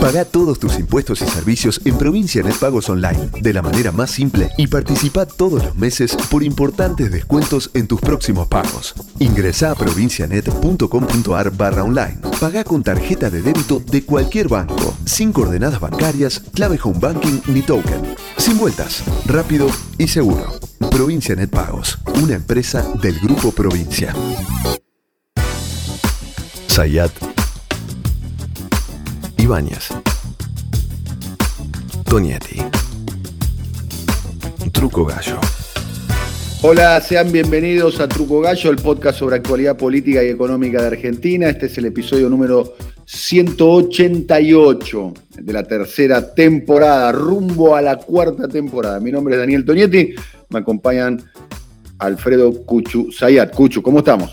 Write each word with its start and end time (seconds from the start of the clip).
Paga 0.00 0.24
todos 0.24 0.58
tus 0.58 0.78
impuestos 0.78 1.20
y 1.20 1.26
servicios 1.26 1.78
en 1.84 1.98
Provincia 1.98 2.42
Net 2.42 2.54
Pagos 2.54 2.88
Online 2.88 3.28
de 3.42 3.52
la 3.52 3.60
manera 3.60 3.92
más 3.92 4.10
simple 4.10 4.48
y 4.56 4.66
participa 4.66 5.26
todos 5.26 5.62
los 5.62 5.76
meses 5.76 6.16
por 6.30 6.42
importantes 6.42 7.10
descuentos 7.10 7.70
en 7.74 7.86
tus 7.86 8.00
próximos 8.00 8.48
pagos. 8.48 8.94
Ingresa 9.18 9.72
a 9.72 9.74
provincianet.com.ar 9.74 11.50
barra 11.50 11.84
online. 11.84 12.16
Paga 12.40 12.64
con 12.64 12.82
tarjeta 12.82 13.28
de 13.28 13.42
débito 13.42 13.78
de 13.78 14.02
cualquier 14.02 14.48
banco, 14.48 14.96
sin 15.04 15.32
coordenadas 15.32 15.80
bancarias, 15.80 16.40
clave 16.54 16.80
home 16.82 16.98
banking 16.98 17.40
ni 17.48 17.60
token. 17.60 18.00
Sin 18.38 18.56
vueltas, 18.56 19.04
rápido 19.26 19.66
y 19.98 20.08
seguro. 20.08 20.46
Provincia 20.90 21.36
Net 21.36 21.50
Pagos, 21.50 21.98
una 22.22 22.36
empresa 22.36 22.90
del 23.02 23.20
Grupo 23.20 23.52
Provincia. 23.52 24.14
Sayat 26.68 27.29
Ibáñez 29.40 29.88
Tonietti 32.04 32.60
Truco 34.72 35.06
Gallo 35.06 35.40
Hola, 36.62 37.00
sean 37.00 37.32
bienvenidos 37.32 38.00
a 38.00 38.08
Truco 38.08 38.42
Gallo, 38.42 38.70
el 38.70 38.76
podcast 38.76 39.18
sobre 39.18 39.36
actualidad 39.36 39.78
política 39.78 40.22
y 40.22 40.28
económica 40.28 40.82
de 40.82 40.88
Argentina. 40.88 41.48
Este 41.48 41.64
es 41.66 41.78
el 41.78 41.86
episodio 41.86 42.28
número 42.28 42.76
188 43.06 45.14
de 45.38 45.52
la 45.54 45.62
tercera 45.62 46.34
temporada, 46.34 47.12
rumbo 47.12 47.74
a 47.74 47.80
la 47.80 47.96
cuarta 47.96 48.46
temporada. 48.46 49.00
Mi 49.00 49.10
nombre 49.10 49.36
es 49.36 49.40
Daniel 49.40 49.64
Tonietti, 49.64 50.14
me 50.50 50.58
acompañan 50.58 51.22
Alfredo 51.98 52.52
Cuchu 52.66 53.10
Sayat. 53.10 53.54
Cuchu, 53.54 53.80
¿cómo 53.80 54.00
estamos? 54.00 54.30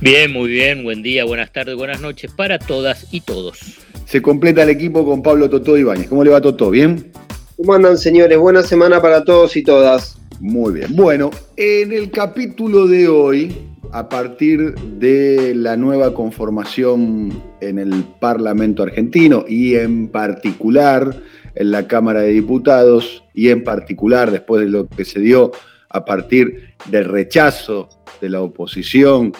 Bien, 0.00 0.32
muy 0.32 0.48
bien, 0.48 0.84
buen 0.84 1.02
día, 1.02 1.24
buenas 1.24 1.52
tardes, 1.52 1.74
buenas 1.74 2.00
noches 2.00 2.30
para 2.30 2.60
todas 2.60 3.12
y 3.12 3.22
todos. 3.22 3.85
Se 4.06 4.22
completa 4.22 4.62
el 4.62 4.68
equipo 4.68 5.04
con 5.04 5.20
Pablo 5.20 5.50
Totó 5.50 5.76
Ibáñez. 5.76 6.08
¿Cómo 6.08 6.22
le 6.22 6.30
va 6.30 6.40
Totó? 6.40 6.70
¿Bien? 6.70 7.10
¿Cómo 7.56 7.74
andan 7.74 7.98
señores? 7.98 8.38
Buena 8.38 8.62
semana 8.62 9.02
para 9.02 9.24
todos 9.24 9.56
y 9.56 9.64
todas. 9.64 10.16
Muy 10.38 10.74
bien. 10.74 10.94
Bueno, 10.94 11.32
en 11.56 11.92
el 11.92 12.12
capítulo 12.12 12.86
de 12.86 13.08
hoy, 13.08 13.52
a 13.90 14.08
partir 14.08 14.76
de 14.76 15.56
la 15.56 15.76
nueva 15.76 16.14
conformación 16.14 17.42
en 17.60 17.80
el 17.80 18.04
Parlamento 18.20 18.84
argentino 18.84 19.44
y 19.48 19.74
en 19.74 20.06
particular 20.06 21.20
en 21.56 21.72
la 21.72 21.88
Cámara 21.88 22.20
de 22.20 22.28
Diputados 22.28 23.24
y 23.34 23.48
en 23.48 23.64
particular 23.64 24.30
después 24.30 24.62
de 24.62 24.68
lo 24.68 24.86
que 24.86 25.04
se 25.04 25.18
dio 25.18 25.50
a 25.88 26.04
partir 26.04 26.74
del 26.90 27.06
rechazo 27.06 27.88
de 28.20 28.28
la 28.28 28.40
oposición 28.40 29.32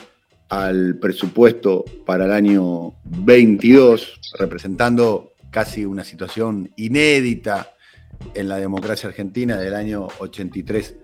al 0.49 0.99
presupuesto 0.99 1.85
para 2.05 2.27
el 2.27 2.33
año 2.33 2.95
22, 3.05 4.21
representando 4.39 5.33
casi 5.51 5.85
una 5.85 6.05
situación 6.05 6.71
inédita 6.77 7.75
en 8.35 8.49
la 8.49 8.57
democracia 8.57 9.09
argentina 9.09 9.57
del 9.59 9.75
año 9.75 10.09
83 10.19 10.95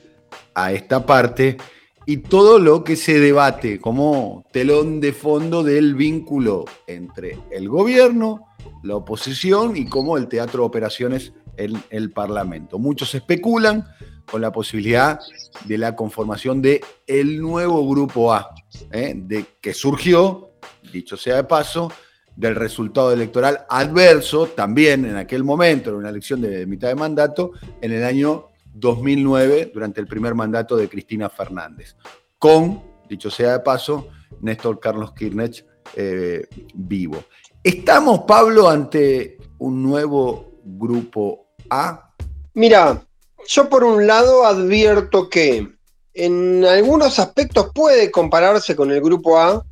a 0.55 0.73
esta 0.73 1.05
parte, 1.05 1.57
y 2.05 2.19
todo 2.19 2.59
lo 2.59 2.83
que 2.83 2.97
se 2.97 3.21
debate 3.21 3.81
como 3.81 4.45
telón 4.53 5.01
de 5.01 5.13
fondo 5.13 5.63
del 5.63 5.95
vínculo 5.95 6.65
entre 6.87 7.39
el 7.51 7.69
gobierno, 7.69 8.49
la 8.83 8.97
oposición 8.97 9.77
y 9.77 9.87
cómo 9.87 10.17
el 10.17 10.27
teatro 10.27 10.63
de 10.63 10.67
operaciones 10.67 11.33
en 11.57 11.81
el 11.91 12.11
Parlamento. 12.11 12.79
Muchos 12.79 13.15
especulan 13.15 13.87
con 14.27 14.41
la 14.41 14.51
posibilidad 14.51 15.21
de 15.65 15.79
la 15.79 15.95
conformación 15.95 16.63
de 16.63 16.81
el 17.07 17.41
nuevo 17.41 17.89
grupo 17.89 18.33
A, 18.33 18.53
¿eh? 18.91 19.15
de 19.17 19.47
que 19.61 19.75
surgió, 19.75 20.53
dicho 20.93 21.17
sea 21.17 21.37
de 21.37 21.45
paso, 21.45 21.93
del 22.37 22.55
resultado 22.55 23.13
electoral 23.13 23.67
adverso 23.69 24.47
también 24.47 25.05
en 25.05 25.17
aquel 25.17 25.45
momento, 25.45 25.91
en 25.91 25.97
una 25.97 26.09
elección 26.09 26.41
de 26.41 26.67
mitad 26.67 26.89
de 26.89 26.95
mandato, 26.95 27.53
en 27.81 27.93
el 27.93 28.05
año 28.05 28.49
2009, 28.75 29.71
durante 29.73 30.01
el 30.01 30.07
primer 30.07 30.35
mandato 30.35 30.77
de 30.77 30.89
Cristina 30.89 31.29
Fernández, 31.29 31.97
con, 32.39 32.83
dicho 33.09 33.31
sea 33.31 33.53
de 33.53 33.61
paso, 33.61 34.09
Néstor 34.41 34.81
Carlos 34.81 35.13
Kirchner 35.13 35.51
eh, 35.95 36.47
vivo. 36.75 37.25
¿Estamos, 37.63 38.21
Pablo, 38.27 38.69
ante 38.69 39.39
un 39.59 39.83
nuevo 39.83 40.61
grupo 40.65 41.49
A? 41.69 42.15
Mira, 42.55 43.07
yo 43.47 43.69
por 43.69 43.85
un 43.85 44.07
lado 44.07 44.45
advierto 44.45 45.29
que 45.29 45.77
en 46.15 46.65
algunos 46.65 47.19
aspectos 47.19 47.71
puede 47.75 48.11
compararse 48.11 48.77
con 48.77 48.91
el 48.91 49.01
grupo 49.01 49.39
A, 49.39 49.65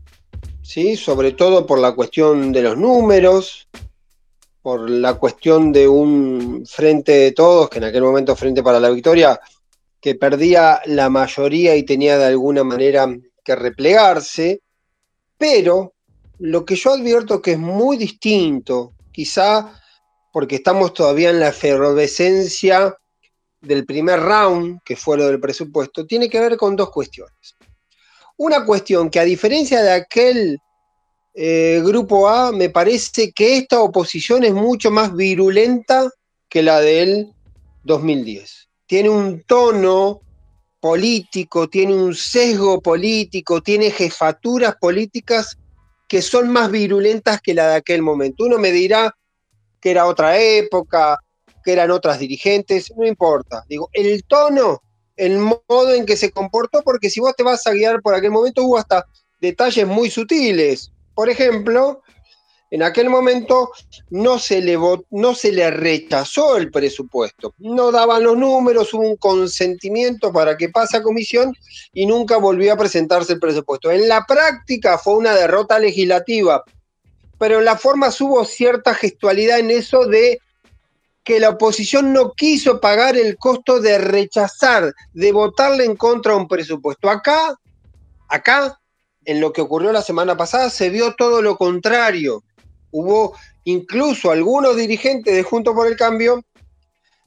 ¿sí? 0.63 0.97
sobre 0.97 1.33
todo 1.33 1.67
por 1.67 1.79
la 1.79 1.93
cuestión 1.93 2.53
de 2.53 2.63
los 2.63 2.77
números, 2.77 3.69
por 4.63 4.89
la 4.89 5.15
cuestión 5.15 5.73
de 5.73 5.89
un 5.89 6.65
frente 6.67 7.13
de 7.13 7.33
todos, 7.33 7.69
que 7.69 7.79
en 7.79 7.85
aquel 7.85 8.03
momento 8.03 8.37
frente 8.37 8.63
para 8.63 8.81
la 8.81 8.91
victoria, 8.91 9.41
que 10.01 10.15
perdía 10.15 10.81
la 10.87 11.11
mayoría 11.11 11.77
y 11.77 11.83
tenía 11.83 12.19
de 12.19 12.27
alguna 12.27 12.65
manera 12.65 13.07
que 13.45 13.57
replegarse, 13.57 14.63
pero 15.37 15.95
lo 16.39 16.65
que 16.65 16.77
yo 16.77 16.93
advierto 16.93 17.43
que 17.43 17.53
es 17.53 17.59
muy 17.59 17.97
distinto, 17.97 18.95
quizá 19.13 19.79
porque 20.33 20.57
estamos 20.57 20.95
todavía 20.95 21.31
en 21.31 21.41
la 21.41 21.49
efervescencia 21.49 22.97
del 23.61 23.85
primer 23.85 24.21
round, 24.21 24.81
que 24.85 24.97
fue 24.97 25.17
lo 25.17 25.27
del 25.27 25.41
presupuesto, 25.41 26.07
tiene 26.07 26.29
que 26.29 26.41
ver 26.41 26.57
con 26.57 26.77
dos 26.77 26.91
cuestiones. 26.91 27.57
Una 28.37 28.65
cuestión 28.65 29.11
que 29.11 29.21
a 29.21 29.25
diferencia 29.25 29.83
de 29.83 29.93
aquel 29.93 30.59
eh, 31.35 31.81
grupo 31.85 32.29
A, 32.29 32.53
me 32.53 32.71
parece 32.71 33.33
que 33.33 33.59
esta 33.59 33.81
oposición 33.81 34.45
es 34.45 34.55
mucho 34.55 34.91
más 34.91 35.15
virulenta 35.15 36.11
que 36.49 36.63
la 36.63 36.81
del 36.81 37.33
2010. 37.85 38.69
Tiene 38.87 39.11
un 39.11 39.43
tono 39.45 40.21
político, 40.81 41.69
tiene 41.69 41.95
un 41.95 42.15
sesgo 42.15 42.81
político, 42.81 43.63
tiene 43.63 43.91
jefaturas 43.91 44.77
políticas 44.77 45.59
que 46.09 46.23
son 46.23 46.49
más 46.49 46.71
virulentas 46.71 47.41
que 47.41 47.55
la 47.55 47.69
de 47.69 47.75
aquel 47.77 48.03
momento. 48.03 48.45
Uno 48.45 48.59
me 48.59 48.73
dirá 48.73 49.15
que 49.81 49.93
era 49.93 50.07
otra 50.07 50.39
época, 50.41 51.19
que 51.65 51.73
eran 51.73 51.91
otras 51.91 52.19
dirigentes, 52.19 52.93
no 52.97 53.07
importa. 53.07 53.65
Digo, 53.69 53.89
el 53.93 54.25
tono, 54.25 54.83
el 55.17 55.39
modo 55.39 55.95
en 55.95 56.07
que 56.07 56.17
se 56.17 56.31
comportó, 56.31 56.83
porque 56.83 57.11
si 57.11 57.21
vos 57.21 57.35
te 57.37 57.43
vas 57.43 57.67
a 57.67 57.73
guiar 57.73 58.01
por 58.03 58.15
aquel 58.15 58.31
momento, 58.31 58.65
hubo 58.65 58.79
hasta 58.79 59.07
detalles 59.41 59.87
muy 59.87 60.11
sutiles. 60.11 60.93
Por 61.15 61.29
ejemplo, 61.29 62.03
en 62.71 62.85
aquel 62.85 63.11
momento 63.11 63.73
no 64.11 64.39
se, 64.39 64.61
le 64.61 64.79
no 65.11 65.35
se 65.35 65.53
le 65.53 65.71
rechazó 65.71 66.57
el 66.57 66.71
presupuesto, 66.71 67.53
no 67.59 67.91
daban 67.91 68.23
los 68.23 68.37
números, 68.37 68.95
hubo 68.95 69.03
un 69.03 69.17
consentimiento 69.17 70.33
para 70.33 70.57
que 70.57 70.69
pase 70.69 70.97
a 70.97 71.03
comisión 71.03 71.53
y 71.93 72.07
nunca 72.07 72.37
volvió 72.37 72.73
a 72.73 72.77
presentarse 72.77 73.33
el 73.33 73.41
presupuesto. 73.41 73.91
En 73.91 74.09
la 74.09 74.25
práctica 74.25 74.99
fue 74.99 75.17
una 75.17 75.35
derrota 75.35 75.81
legislativa, 75.81 76.63
pero 77.39 77.59
en 77.59 77.65
la 77.65 77.77
forma 77.77 78.11
hubo 78.21 78.45
cierta 78.45 78.95
gestualidad 78.95 79.59
en 79.59 79.73
eso 79.73 80.07
de 80.07 80.39
que 81.25 81.41
la 81.41 81.51
oposición 81.51 82.13
no 82.13 82.33
quiso 82.33 82.81
pagar 82.81 83.17
el 83.17 83.37
costo 83.37 83.81
de 83.81 83.99
rechazar, 83.99 84.93
de 85.13 85.33
votarle 85.33 85.85
en 85.85 85.97
contra 85.97 86.33
a 86.33 86.37
un 86.37 86.49
presupuesto. 86.49 87.11
Acá, 87.11 87.55
acá, 88.29 88.81
en 89.25 89.41
lo 89.41 89.53
que 89.53 89.61
ocurrió 89.61 89.93
la 89.93 90.03
semana 90.03 90.37
pasada, 90.37 90.71
se 90.71 90.89
vio 90.89 91.15
todo 91.15 91.43
lo 91.43 91.57
contrario. 91.57 92.43
Hubo 92.91 93.37
incluso 93.65 94.31
algunos 94.31 94.77
dirigentes 94.77 95.35
de 95.35 95.43
Juntos 95.43 95.75
por 95.75 95.87
el 95.87 95.97
Cambio 95.97 96.43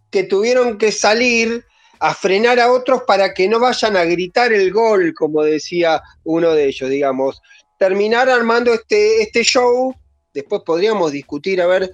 que 0.10 0.24
tuvieron 0.24 0.78
que 0.78 0.92
salir 0.92 1.66
a 2.00 2.14
frenar 2.14 2.60
a 2.60 2.72
otros 2.72 3.04
para 3.08 3.34
que 3.34 3.48
no 3.48 3.60
vayan 3.60 3.96
a 3.96 4.04
gritar 4.04 4.52
el 4.52 4.72
gol, 4.72 5.14
como 5.14 5.44
decía 5.44 6.02
uno 6.24 6.54
de 6.54 6.66
ellos, 6.66 6.90
digamos. 6.90 7.42
Terminar 7.80 8.30
armando 8.30 8.74
este, 8.74 9.22
este 9.22 9.44
show, 9.44 9.96
después 10.34 10.64
podríamos 10.66 11.12
discutir 11.12 11.62
a 11.62 11.68
ver 11.68 11.92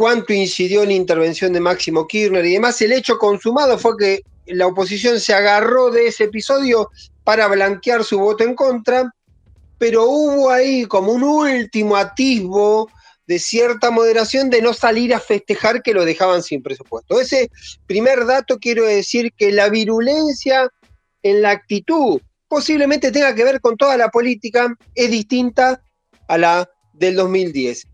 cuánto 0.00 0.32
incidió 0.32 0.86
la 0.86 0.94
intervención 0.94 1.52
de 1.52 1.60
Máximo 1.60 2.06
Kirchner 2.06 2.42
y 2.46 2.54
demás. 2.54 2.80
El 2.80 2.92
hecho 2.92 3.18
consumado 3.18 3.78
fue 3.78 3.98
que 3.98 4.22
la 4.46 4.66
oposición 4.66 5.20
se 5.20 5.34
agarró 5.34 5.90
de 5.90 6.06
ese 6.06 6.24
episodio 6.24 6.88
para 7.22 7.46
blanquear 7.48 8.02
su 8.02 8.18
voto 8.18 8.42
en 8.42 8.54
contra, 8.54 9.12
pero 9.76 10.06
hubo 10.06 10.48
ahí 10.48 10.86
como 10.86 11.12
un 11.12 11.22
último 11.22 11.98
atisbo 11.98 12.90
de 13.26 13.38
cierta 13.38 13.90
moderación 13.90 14.48
de 14.48 14.62
no 14.62 14.72
salir 14.72 15.12
a 15.12 15.20
festejar 15.20 15.82
que 15.82 15.92
lo 15.92 16.06
dejaban 16.06 16.42
sin 16.42 16.62
presupuesto. 16.62 17.20
Ese 17.20 17.50
primer 17.86 18.24
dato 18.24 18.58
quiero 18.58 18.86
decir 18.86 19.34
que 19.36 19.52
la 19.52 19.68
virulencia 19.68 20.70
en 21.22 21.42
la 21.42 21.50
actitud 21.50 22.22
posiblemente 22.48 23.12
tenga 23.12 23.34
que 23.34 23.44
ver 23.44 23.60
con 23.60 23.76
toda 23.76 23.98
la 23.98 24.08
política, 24.08 24.74
es 24.94 25.10
distinta 25.10 25.82
a 26.26 26.38
la 26.38 26.70
del 26.94 27.16
2010. 27.16 27.89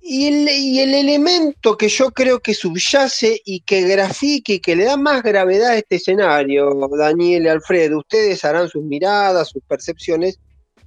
Y 0.00 0.26
el, 0.26 0.94
elemento 0.94 1.76
que 1.76 1.88
yo 1.88 2.10
creo 2.10 2.40
que 2.40 2.54
subyace 2.54 3.40
y 3.44 3.60
que 3.60 3.82
grafique 3.82 4.54
y 4.54 4.60
que 4.60 4.76
le 4.76 4.84
da 4.84 4.96
más 4.96 5.22
gravedad 5.22 5.70
a 5.70 5.76
este 5.76 5.96
escenario, 5.96 6.74
Daniel 6.96 7.44
y 7.44 7.48
Alfredo, 7.48 7.98
ustedes 7.98 8.44
harán 8.44 8.68
sus 8.68 8.84
miradas, 8.84 9.48
sus 9.48 9.62
percepciones, 9.64 10.38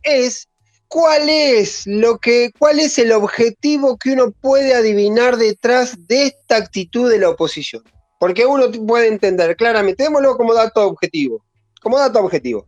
es 0.02 0.48
¿cuál 0.88 1.30
es 1.30 1.88
lo 1.88 2.18
que, 2.18 2.52
cuál 2.58 2.80
es 2.80 2.98
el 2.98 3.12
objetivo 3.12 3.98
que 3.98 4.12
uno 4.12 4.32
puede 4.32 4.74
adivinar 4.74 5.38
detrás 5.38 5.96
de 6.08 6.28
esta 6.28 6.58
actitud 6.58 7.10
de 7.10 7.20
la 7.20 7.30
oposición? 7.30 7.84
Porque 8.20 8.46
uno 8.46 8.72
puede 8.86 9.08
entender 9.08 9.56
claramente, 9.56 10.04
démoslo 10.04 10.36
como 10.36 10.54
dato 10.54 10.86
objetivo, 10.86 11.46
como 11.82 11.98
dato 11.98 12.20
objetivo. 12.20 12.66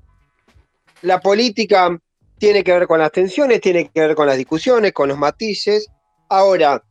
La 1.01 1.19
política 1.19 1.99
tiene 2.37 2.63
que 2.63 2.71
ver 2.71 2.87
con 2.87 2.99
las 2.99 3.11
tensiones, 3.11 3.61
tiene 3.61 3.89
que 3.93 4.01
ver 4.01 4.15
con 4.15 4.27
las 4.27 4.37
discusiones, 4.37 4.93
con 4.93 5.09
los 5.09 5.17
matices. 5.17 5.87
Ahora, 6.33 6.83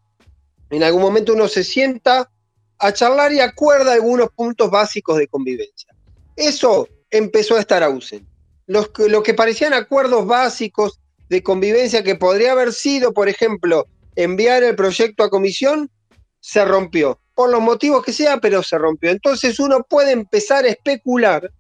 en 0.71 0.85
algún 0.85 1.03
momento 1.03 1.33
uno 1.33 1.49
se 1.49 1.65
sienta 1.65 2.31
a 2.79 2.93
charlar 2.93 3.33
y 3.33 3.41
acuerda 3.41 3.93
algunos 3.93 4.31
puntos 4.31 4.71
básicos 4.71 5.19
de 5.19 5.27
convivencia. 5.27 5.93
Eso 6.37 6.89
empezó 7.11 7.57
a 7.57 7.61
estar 7.61 7.83
ausente. 7.83 8.31
Lo 8.69 9.23
que 9.25 9.35
parecían 9.35 9.73
acuerdos 9.73 10.29
básicos 10.29 11.01
de 11.29 11.43
convivencia 11.43 12.05
que 12.05 12.15
podría 12.15 12.53
haber 12.53 12.73
sido, 12.73 13.13
por 13.13 13.29
ejemplo, 13.29 13.89
enviar 14.15 14.63
el 14.63 14.77
proyecto 14.77 15.25
a 15.25 15.31
comisión, 15.31 15.91
se 16.39 16.65
rompió. 16.65 17.19
Por 17.35 17.51
los 17.51 17.61
motivos 17.61 18.05
que 18.05 18.13
sea, 18.13 18.39
pero 18.39 18.63
se 18.63 18.79
rompió. 18.79 19.11
Entonces 19.11 19.59
uno 19.59 19.83
puede 19.83 20.13
empezar 20.13 20.67
a 20.67 20.69
especular, 20.69 21.51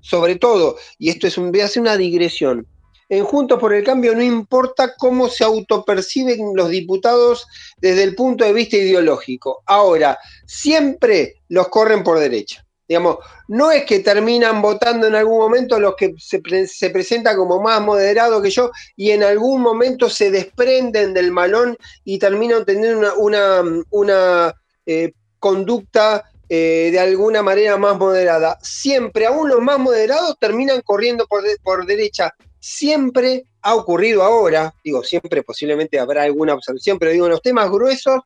sobre 0.00 0.36
todo, 0.36 0.76
y 0.96 1.08
esto 1.08 1.26
es 1.26 1.36
un, 1.38 1.50
voy 1.50 1.62
una 1.76 1.96
digresión, 1.96 2.68
en 3.08 3.24
Juntos 3.24 3.58
por 3.58 3.72
el 3.72 3.84
Cambio 3.84 4.14
no 4.14 4.22
importa 4.22 4.94
cómo 4.96 5.28
se 5.28 5.44
autoperciben 5.44 6.52
los 6.54 6.70
diputados 6.70 7.46
desde 7.78 8.02
el 8.02 8.14
punto 8.14 8.44
de 8.44 8.52
vista 8.52 8.76
ideológico. 8.76 9.62
Ahora, 9.66 10.18
siempre 10.46 11.36
los 11.48 11.68
corren 11.68 12.02
por 12.02 12.18
derecha. 12.18 12.66
Digamos, 12.88 13.18
no 13.48 13.72
es 13.72 13.84
que 13.84 13.98
terminan 13.98 14.62
votando 14.62 15.08
en 15.08 15.16
algún 15.16 15.38
momento 15.38 15.80
los 15.80 15.96
que 15.96 16.14
se, 16.18 16.40
se 16.68 16.90
presentan 16.90 17.36
como 17.36 17.60
más 17.60 17.80
moderados 17.80 18.40
que 18.42 18.50
yo 18.50 18.70
y 18.94 19.10
en 19.10 19.24
algún 19.24 19.60
momento 19.60 20.08
se 20.08 20.30
desprenden 20.30 21.12
del 21.12 21.32
malón 21.32 21.76
y 22.04 22.18
terminan 22.20 22.64
teniendo 22.64 23.16
una, 23.16 23.62
una, 23.90 24.54
eh, 24.84 25.12
conducta 25.40 26.30
eh, 26.48 26.90
de 26.92 27.00
alguna 27.00 27.42
manera 27.42 27.76
más 27.76 27.98
moderada. 27.98 28.56
Siempre, 28.62 29.26
aún 29.26 29.48
los 29.48 29.60
más 29.60 29.78
moderados 29.78 30.36
terminan 30.38 30.80
corriendo 30.82 31.26
por, 31.26 31.42
por 31.62 31.86
derecha. 31.86 32.34
Siempre 32.68 33.44
ha 33.62 33.76
ocurrido 33.76 34.24
ahora, 34.24 34.74
digo, 34.82 35.04
siempre 35.04 35.44
posiblemente 35.44 36.00
habrá 36.00 36.24
alguna 36.24 36.52
observación, 36.52 36.98
pero 36.98 37.12
digo, 37.12 37.26
en 37.26 37.30
los 37.30 37.40
temas 37.40 37.70
gruesos, 37.70 38.22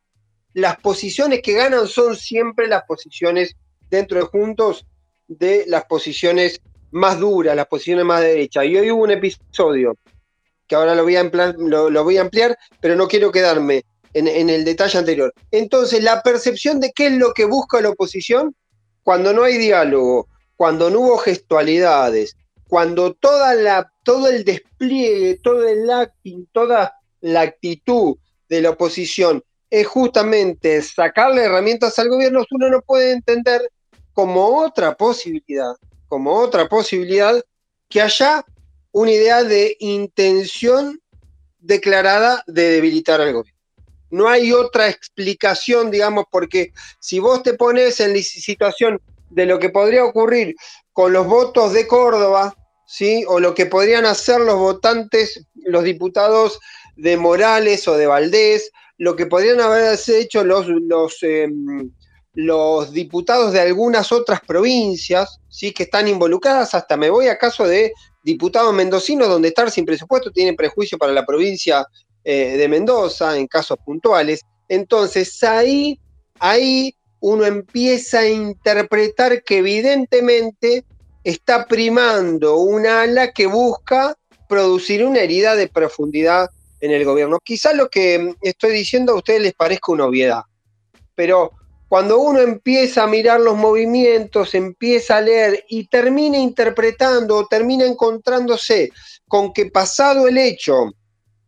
las 0.55 0.77
posiciones 0.77 1.43
que 1.43 1.53
ganan 1.53 1.87
son 1.87 2.15
siempre 2.15 2.67
las 2.67 2.81
posiciones 2.85 3.55
dentro 3.91 4.17
de 4.17 4.25
Juntos 4.25 4.87
de 5.27 5.65
las 5.67 5.85
posiciones 5.85 6.59
más 6.89 7.19
duras, 7.19 7.55
las 7.55 7.67
posiciones 7.67 8.03
más 8.03 8.21
derechas. 8.21 8.65
Y 8.65 8.75
hoy 8.77 8.89
hubo 8.89 9.03
un 9.03 9.11
episodio 9.11 9.95
que 10.65 10.73
ahora 10.73 10.95
lo 10.95 11.03
voy 11.03 11.17
a, 11.17 11.23
lo, 11.23 12.03
voy 12.03 12.17
a 12.17 12.21
ampliar, 12.21 12.57
pero 12.79 12.95
no 12.95 13.07
quiero 13.07 13.31
quedarme 13.31 13.83
en, 14.11 14.27
en, 14.27 14.49
el 14.49 14.65
detalle 14.65 14.97
anterior. 14.97 15.31
Entonces, 15.51 16.03
la 16.03 16.23
percepción 16.23 16.79
de 16.79 16.91
qué 16.91 17.07
es 17.07 17.13
lo 17.13 17.31
que 17.33 17.45
busca 17.45 17.79
la 17.79 17.89
oposición 17.89 18.55
cuando 19.03 19.33
no 19.33 19.43
hay 19.43 19.59
diálogo, 19.59 20.27
cuando 20.55 20.89
no 20.89 21.01
hubo 21.01 21.17
gestualidades, 21.19 22.35
cuando 22.71 23.13
toda 23.15 23.53
la, 23.53 23.91
todo 24.01 24.29
el 24.29 24.45
despliegue, 24.45 25.41
todo 25.43 25.67
el 25.67 25.91
acting, 25.91 26.45
toda 26.53 26.95
la 27.19 27.41
actitud 27.41 28.15
de 28.47 28.61
la 28.61 28.69
oposición 28.69 29.43
es 29.69 29.85
justamente 29.85 30.81
sacarle 30.81 31.43
herramientas 31.43 31.99
al 31.99 32.07
gobierno, 32.07 32.45
uno 32.49 32.69
no 32.69 32.81
puede 32.81 33.11
entender 33.11 33.69
como 34.13 34.61
otra 34.63 34.95
posibilidad, 34.95 35.73
como 36.07 36.31
otra 36.31 36.69
posibilidad, 36.69 37.43
que 37.89 38.01
haya 38.01 38.45
una 38.93 39.11
idea 39.11 39.43
de 39.43 39.75
intención 39.81 40.97
declarada 41.59 42.41
de 42.47 42.69
debilitar 42.69 43.19
al 43.19 43.33
gobierno. 43.33 43.59
No 44.11 44.29
hay 44.29 44.53
otra 44.53 44.87
explicación, 44.87 45.91
digamos, 45.91 46.23
porque 46.31 46.71
si 47.01 47.19
vos 47.19 47.43
te 47.43 47.53
pones 47.53 47.99
en 47.99 48.13
la 48.13 48.21
situación 48.21 49.01
de 49.29 49.45
lo 49.45 49.59
que 49.59 49.69
podría 49.69 50.05
ocurrir 50.05 50.55
con 50.93 51.11
los 51.11 51.27
votos 51.27 51.73
de 51.73 51.85
Córdoba, 51.85 52.55
¿sí? 52.91 53.23
o 53.25 53.39
lo 53.39 53.53
que 53.53 53.67
podrían 53.67 54.05
hacer 54.05 54.41
los 54.41 54.57
votantes, 54.57 55.45
los 55.55 55.85
diputados 55.85 56.59
de 56.97 57.15
Morales 57.15 57.87
o 57.87 57.95
de 57.95 58.05
Valdés, 58.05 58.69
lo 58.97 59.15
que 59.15 59.27
podrían 59.27 59.61
haber 59.61 59.97
hecho 60.07 60.43
los, 60.43 60.67
em, 61.21 61.89
los 62.33 62.91
diputados 62.91 63.53
de 63.53 63.61
algunas 63.61 64.11
otras 64.11 64.41
provincias, 64.41 65.39
¿sí? 65.47 65.71
que 65.71 65.83
están 65.83 66.09
involucradas, 66.09 66.75
hasta 66.75 66.97
me 66.97 67.09
voy 67.09 67.29
a 67.29 67.37
caso 67.37 67.65
de 67.65 67.93
diputados 68.25 68.73
mendocinos, 68.73 69.29
donde 69.29 69.47
estar 69.47 69.71
sin 69.71 69.85
presupuesto 69.85 70.29
tiene 70.29 70.53
prejuicio 70.53 70.97
para 70.97 71.13
la 71.13 71.25
provincia 71.25 71.85
eh, 72.25 72.57
de 72.57 72.67
Mendoza, 72.67 73.37
en 73.37 73.47
casos 73.47 73.77
puntuales. 73.85 74.41
Entonces 74.67 75.41
ahí, 75.43 75.97
ahí 76.39 76.93
uno 77.21 77.45
empieza 77.45 78.19
a 78.19 78.27
interpretar 78.27 79.43
que 79.43 79.59
evidentemente 79.59 80.83
está 81.23 81.65
primando 81.65 82.57
una 82.57 83.01
ala 83.01 83.31
que 83.31 83.45
busca 83.45 84.15
producir 84.47 85.05
una 85.05 85.19
herida 85.19 85.55
de 85.55 85.67
profundidad 85.67 86.49
en 86.79 86.91
el 86.91 87.05
gobierno. 87.05 87.39
Quizás 87.43 87.75
lo 87.75 87.89
que 87.89 88.35
estoy 88.41 88.71
diciendo 88.71 89.13
a 89.13 89.15
ustedes 89.15 89.41
les 89.41 89.53
parezca 89.53 89.91
una 89.91 90.05
obviedad, 90.05 90.41
pero 91.15 91.51
cuando 91.87 92.19
uno 92.19 92.39
empieza 92.39 93.03
a 93.03 93.07
mirar 93.07 93.41
los 93.41 93.57
movimientos, 93.57 94.55
empieza 94.55 95.17
a 95.17 95.21
leer 95.21 95.65
y 95.67 95.87
termina 95.87 96.37
interpretando 96.37 97.35
o 97.35 97.47
termina 97.47 97.85
encontrándose 97.85 98.91
con 99.27 99.51
que 99.51 99.65
pasado 99.65 100.27
el 100.27 100.37
hecho 100.37 100.93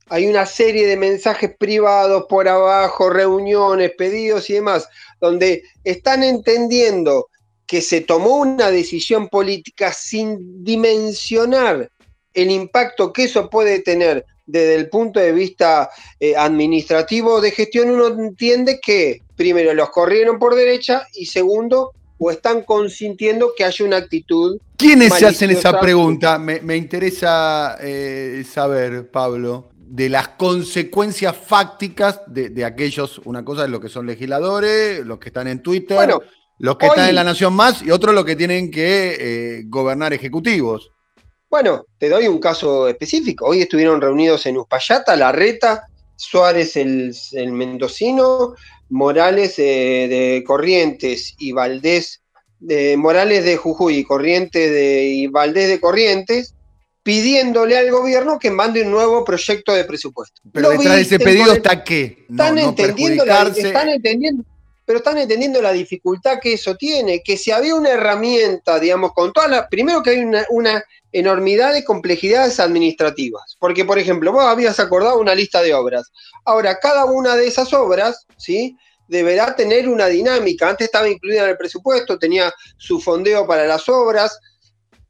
hay 0.09 0.27
una 0.27 0.45
serie 0.45 0.85
de 0.85 0.97
mensajes 0.97 1.55
privados 1.57 2.25
por 2.27 2.47
abajo, 2.47 3.09
reuniones, 3.09 3.93
pedidos 3.97 4.49
y 4.49 4.53
demás, 4.53 4.87
donde 5.19 5.63
están 5.83 6.23
entendiendo 6.23 7.29
que 7.65 7.81
se 7.81 8.01
tomó 8.01 8.37
una 8.37 8.69
decisión 8.71 9.29
política 9.29 9.93
sin 9.93 10.63
dimensionar 10.63 11.89
el 12.33 12.51
impacto 12.51 13.13
que 13.13 13.25
eso 13.25 13.49
puede 13.49 13.79
tener 13.79 14.25
desde 14.45 14.75
el 14.75 14.89
punto 14.89 15.19
de 15.19 15.31
vista 15.31 15.89
eh, 16.19 16.35
administrativo 16.35 17.39
de 17.39 17.51
gestión, 17.51 17.89
uno 17.89 18.07
entiende 18.07 18.79
que 18.81 19.21
primero 19.35 19.73
los 19.73 19.89
corrieron 19.89 20.37
por 20.37 20.55
derecha 20.55 21.07
y 21.13 21.27
segundo, 21.27 21.93
o 22.17 22.31
están 22.31 22.63
consintiendo 22.63 23.53
que 23.55 23.63
haya 23.63 23.85
una 23.85 23.97
actitud. 23.97 24.59
¿Quiénes 24.77 25.13
se 25.13 25.25
hacen 25.25 25.51
esa 25.51 25.79
pregunta? 25.79 26.37
Me, 26.37 26.75
interesa 26.75 27.77
eh, 27.81 28.43
saber, 28.49 29.09
Pablo, 29.09 29.69
de 29.75 30.09
las 30.09 30.29
consecuencias 30.29 31.35
fácticas 31.35 32.21
de, 32.27 32.65
aquellos, 32.65 33.19
una 33.25 33.43
cosa 33.45 33.65
es 33.65 33.69
lo 33.69 33.79
que 33.79 33.89
son 33.89 34.05
legisladores, 34.05 35.05
los 35.05 35.19
que 35.19 35.29
están 35.29 35.47
en 35.47 35.61
Twitter, 35.61 36.09
los 36.59 36.77
que 36.77 36.87
están 36.87 37.09
en 37.09 37.15
La 37.15 37.23
Nación 37.23 37.53
Más 37.53 37.81
y 37.81 37.91
otros 37.91 38.13
los 38.13 38.25
que 38.25 38.35
tienen 38.35 38.71
que 38.71 39.17
eh, 39.19 39.63
gobernar 39.65 40.13
ejecutivos. 40.13 40.91
Bueno, 41.49 41.85
te 41.97 42.09
doy 42.09 42.27
un 42.27 42.39
caso 42.39 42.87
específico. 42.87 43.45
Hoy 43.45 43.61
estuvieron 43.61 44.01
reunidos 44.01 44.45
en 44.45 44.57
Uspallata, 44.57 45.15
Larreta, 45.15 45.87
Suárez 46.15 46.75
el, 46.75 47.13
mendocino, 47.51 48.55
Morales 48.89 49.57
de 49.57 50.43
Corrientes 50.45 51.35
y 51.37 51.51
Valdés, 51.51 52.23
de 52.59 52.95
Morales 52.97 53.43
de 53.43 53.57
Jujuy 53.57 53.97
y 53.97 54.03
Corrientes 54.03 54.71
de, 54.71 55.03
y 55.03 55.27
Valdés 55.27 55.67
de 55.67 55.79
Corrientes, 55.79 56.55
pidiéndole 57.03 57.77
al 57.77 57.91
gobierno 57.91 58.39
que 58.39 58.49
mande 58.49 58.81
un 58.81 58.91
nuevo 58.91 59.25
proyecto 59.25 59.73
de 59.73 59.83
presupuesto. 59.83 60.41
Pero 60.53 60.69
detrás 60.69 60.95
de 60.95 61.01
ese 61.01 61.19
pedido 61.19 61.51
está 61.51 61.83
qué? 61.83 62.25
Están, 62.29 62.57
entendiendo 62.57 63.25
están 63.25 63.89
entendiendo 63.89 64.43
pero 64.85 64.99
están 64.99 65.17
entendiendo 65.17 65.61
la 65.61 65.71
dificultad 65.71 66.39
que 66.41 66.53
eso 66.53 66.75
tiene, 66.75 67.21
que 67.23 67.37
si 67.37 67.51
había 67.51 67.75
una 67.75 67.91
herramienta, 67.91 68.79
digamos, 68.79 69.13
con 69.13 69.31
todas 69.31 69.49
las, 69.49 69.67
primero 69.67 70.03
que 70.03 70.11
hay 70.11 70.19
una, 70.19 70.45
una, 70.49 70.83
enormidad 71.13 71.73
de 71.73 71.83
complejidades 71.83 72.59
administrativas, 72.59 73.55
porque 73.59 73.85
por 73.85 73.99
ejemplo, 73.99 74.31
vos 74.33 74.43
habías 74.43 74.79
acordado 74.79 75.19
una 75.19 75.35
lista 75.35 75.61
de 75.61 75.73
obras, 75.73 76.11
ahora 76.43 76.79
cada 76.79 77.05
una 77.05 77.35
de 77.35 77.47
esas 77.47 77.71
obras, 77.71 78.25
¿sí? 78.35 78.75
Deberá 79.07 79.55
tener 79.55 79.87
una 79.87 80.07
dinámica, 80.07 80.69
antes 80.69 80.85
estaba 80.85 81.07
incluida 81.07 81.43
en 81.43 81.51
el 81.51 81.57
presupuesto, 81.57 82.17
tenía 82.17 82.51
su 82.77 82.99
fondeo 82.99 83.45
para 83.45 83.67
las 83.67 83.87
obras, 83.87 84.39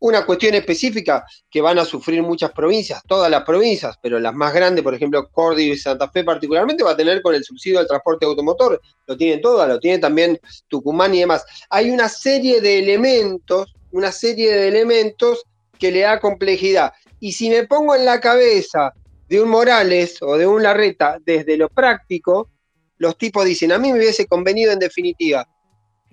una 0.04 0.26
cuestión 0.26 0.54
específica 0.54 1.26
que 1.50 1.62
van 1.62 1.80
a 1.80 1.86
sufrir 1.86 2.22
muchas 2.22 2.52
provincias, 2.52 3.02
todas 3.08 3.32
las 3.32 3.44
provincias, 3.44 3.98
pero 4.02 4.20
las 4.20 4.34
más 4.34 4.54
grandes, 4.54 4.84
por 4.84 4.94
ejemplo, 4.94 5.30
Córdoba 5.32 5.62
y 5.62 5.78
Santa 5.78 6.10
Fe 6.10 6.26
particularmente, 6.26 6.84
va 6.84 6.92
a 6.92 6.98
tener 6.98 7.22
con 7.22 7.34
el 7.34 7.44
subsidio 7.46 7.80
al 7.80 7.88
transporte 7.88 8.26
automotor. 8.26 8.82
Lo 9.08 9.16
tienen 9.16 9.40
todas, 9.40 9.66
lo 9.70 9.80
tiene 9.80 10.00
también 10.00 10.38
Tucumán 10.68 11.16
y 11.16 11.22
demás. 11.22 11.46
Hay 11.70 11.90
una 11.90 12.10
serie 12.10 12.60
de 12.60 12.80
elementos, 12.80 13.74
una 13.92 14.12
serie 14.12 14.52
de 14.52 14.68
elementos 14.68 15.46
que 15.80 15.90
le 15.90 16.02
da 16.02 16.20
complejidad. 16.20 16.92
Y 17.22 17.32
si 17.32 17.50
me 17.50 17.66
pongo 17.66 17.96
en 17.96 18.04
la 18.04 18.20
cabeza 18.20 18.94
de 19.30 19.42
un 19.42 19.48
Morales 19.48 20.22
o 20.22 20.38
de 20.38 20.46
un 20.46 20.64
Larreta 20.64 21.18
desde 21.26 21.56
lo 21.56 21.70
práctico, 21.70 22.50
los 22.98 23.18
tipos 23.18 23.46
dicen, 23.46 23.72
a 23.72 23.78
mí 23.78 23.94
me 23.94 24.00
hubiese 24.00 24.26
convenido 24.26 24.74
en 24.74 24.80
definitiva 24.80 25.48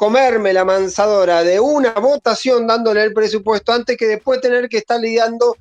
comerme 0.00 0.54
la 0.54 0.64
mansadora 0.64 1.44
de 1.44 1.60
una 1.60 1.92
votación 1.92 2.66
dándole 2.66 3.02
el 3.02 3.12
presupuesto 3.12 3.70
antes 3.70 3.98
que 3.98 4.06
después 4.06 4.40
tener 4.40 4.70
que 4.70 4.78
estar 4.78 4.98
lidiando 4.98 5.58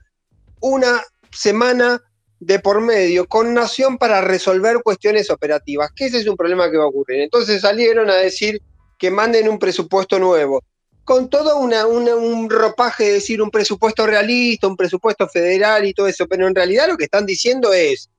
una 0.62 1.03
semana 1.29 2.01
de 2.39 2.60
por 2.60 2.79
medio 2.79 3.27
con 3.27 3.53
Nación 3.53 3.98
para 3.98 4.22
resolver 4.22 4.81
cuestiones 4.81 5.29
operativas, 5.29 5.91
que 5.93 6.05
ese 6.05 6.19
es 6.19 6.25
un 6.25 6.38
problema 6.38 6.72
que 6.72 6.77
va 6.77 6.86
a 6.86 6.88
ocurrir. 6.88 7.19
Entonces 7.19 7.60
salieron 7.60 8.10
a 8.10 8.15
decir 8.15 8.62
que 8.98 9.12
manden 9.12 9.50
un 9.50 9.60
presupuesto 9.60 10.17
nuevo, 10.19 10.63
con 11.03 11.29
todo 11.29 11.58
un 11.58 12.50
ropaje 12.50 13.08
de 13.08 13.13
decir 13.15 13.41
un 13.41 13.51
presupuesto 13.51 14.08
realista, 14.08 14.67
un 14.67 14.77
presupuesto 14.77 15.27
federal 15.27 15.86
y 15.86 15.93
todo 15.93 16.08
eso, 16.08 16.27
pero 16.29 16.48
en 16.48 16.55
realidad 16.55 16.88
lo 16.88 16.96
que 16.96 17.03
están 17.03 17.25
diciendo 17.25 17.74
es, 17.74 18.10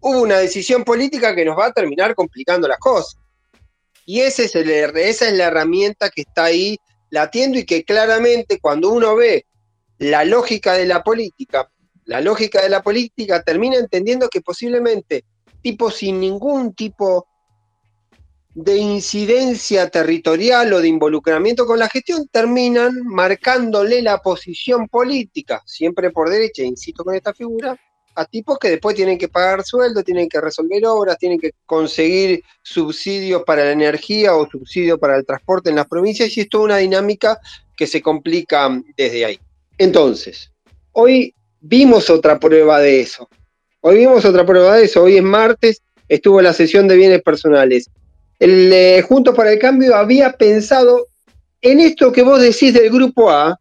hubo 0.00 0.20
una 0.20 0.36
decisión 0.40 0.84
política 0.84 1.34
que 1.34 1.46
nos 1.46 1.58
va 1.58 1.68
a 1.68 1.72
terminar 1.72 2.14
complicando 2.14 2.68
las 2.68 2.78
cosas. 2.78 3.16
Y 4.08 4.22
ese 4.22 4.46
es 4.46 4.54
el, 4.54 4.70
esa 4.70 5.28
es 5.28 5.34
la 5.34 5.48
herramienta 5.48 6.08
que 6.08 6.22
está 6.22 6.44
ahí 6.44 6.78
latiendo 7.10 7.58
y 7.58 7.66
que 7.66 7.84
claramente 7.84 8.58
cuando 8.58 8.88
uno 8.88 9.14
ve 9.14 9.44
la 9.98 10.24
lógica 10.24 10.72
de 10.72 10.86
la 10.86 11.02
política, 11.02 11.70
la 12.06 12.22
lógica 12.22 12.62
de 12.62 12.70
la 12.70 12.82
política 12.82 13.42
termina 13.42 13.76
entendiendo 13.76 14.30
que 14.30 14.40
posiblemente 14.40 15.26
tipos 15.60 15.96
sin 15.96 16.20
ningún 16.20 16.72
tipo 16.72 17.28
de 18.54 18.78
incidencia 18.78 19.90
territorial 19.90 20.72
o 20.72 20.80
de 20.80 20.88
involucramiento 20.88 21.66
con 21.66 21.78
la 21.78 21.90
gestión 21.90 22.28
terminan 22.28 23.02
marcándole 23.04 24.00
la 24.00 24.22
posición 24.22 24.88
política, 24.88 25.62
siempre 25.66 26.10
por 26.12 26.30
derecha, 26.30 26.62
insisto 26.62 27.04
con 27.04 27.14
esta 27.14 27.34
figura, 27.34 27.78
a 28.18 28.24
tipos 28.24 28.58
que 28.58 28.70
después 28.70 28.96
tienen 28.96 29.16
que 29.16 29.28
pagar 29.28 29.62
sueldo, 29.62 30.02
tienen 30.02 30.28
que 30.28 30.40
resolver 30.40 30.84
obras, 30.86 31.18
tienen 31.18 31.38
que 31.38 31.52
conseguir 31.64 32.42
subsidios 32.62 33.44
para 33.44 33.64
la 33.64 33.70
energía 33.70 34.34
o 34.34 34.50
subsidios 34.50 34.98
para 34.98 35.16
el 35.16 35.24
transporte 35.24 35.70
en 35.70 35.76
las 35.76 35.86
provincias 35.86 36.36
y 36.36 36.40
es 36.40 36.48
toda 36.48 36.64
una 36.64 36.76
dinámica 36.78 37.38
que 37.76 37.86
se 37.86 38.02
complica 38.02 38.82
desde 38.96 39.24
ahí. 39.24 39.38
Entonces, 39.78 40.50
hoy 40.90 41.32
vimos 41.60 42.10
otra 42.10 42.40
prueba 42.40 42.80
de 42.80 43.02
eso. 43.02 43.28
Hoy 43.82 43.98
vimos 43.98 44.24
otra 44.24 44.44
prueba 44.44 44.76
de 44.76 44.86
eso. 44.86 45.04
Hoy 45.04 45.18
es 45.18 45.22
martes, 45.22 45.80
estuvo 46.08 46.42
la 46.42 46.52
sesión 46.52 46.88
de 46.88 46.96
bienes 46.96 47.22
personales. 47.22 47.88
El 48.40 48.72
eh, 48.72 49.00
Juntos 49.02 49.36
para 49.36 49.52
el 49.52 49.60
Cambio 49.60 49.94
había 49.94 50.32
pensado 50.32 51.06
en 51.60 51.78
esto 51.78 52.10
que 52.10 52.22
vos 52.22 52.42
decís 52.42 52.74
del 52.74 52.90
grupo 52.90 53.30
A, 53.30 53.60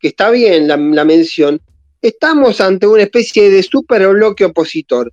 que 0.00 0.08
está 0.08 0.30
bien 0.30 0.66
la 0.66 1.04
mención, 1.04 1.60
estamos 2.08 2.60
ante 2.60 2.86
una 2.86 3.02
especie 3.02 3.50
de 3.50 3.62
super 3.62 4.06
bloque 4.08 4.44
opositor, 4.44 5.10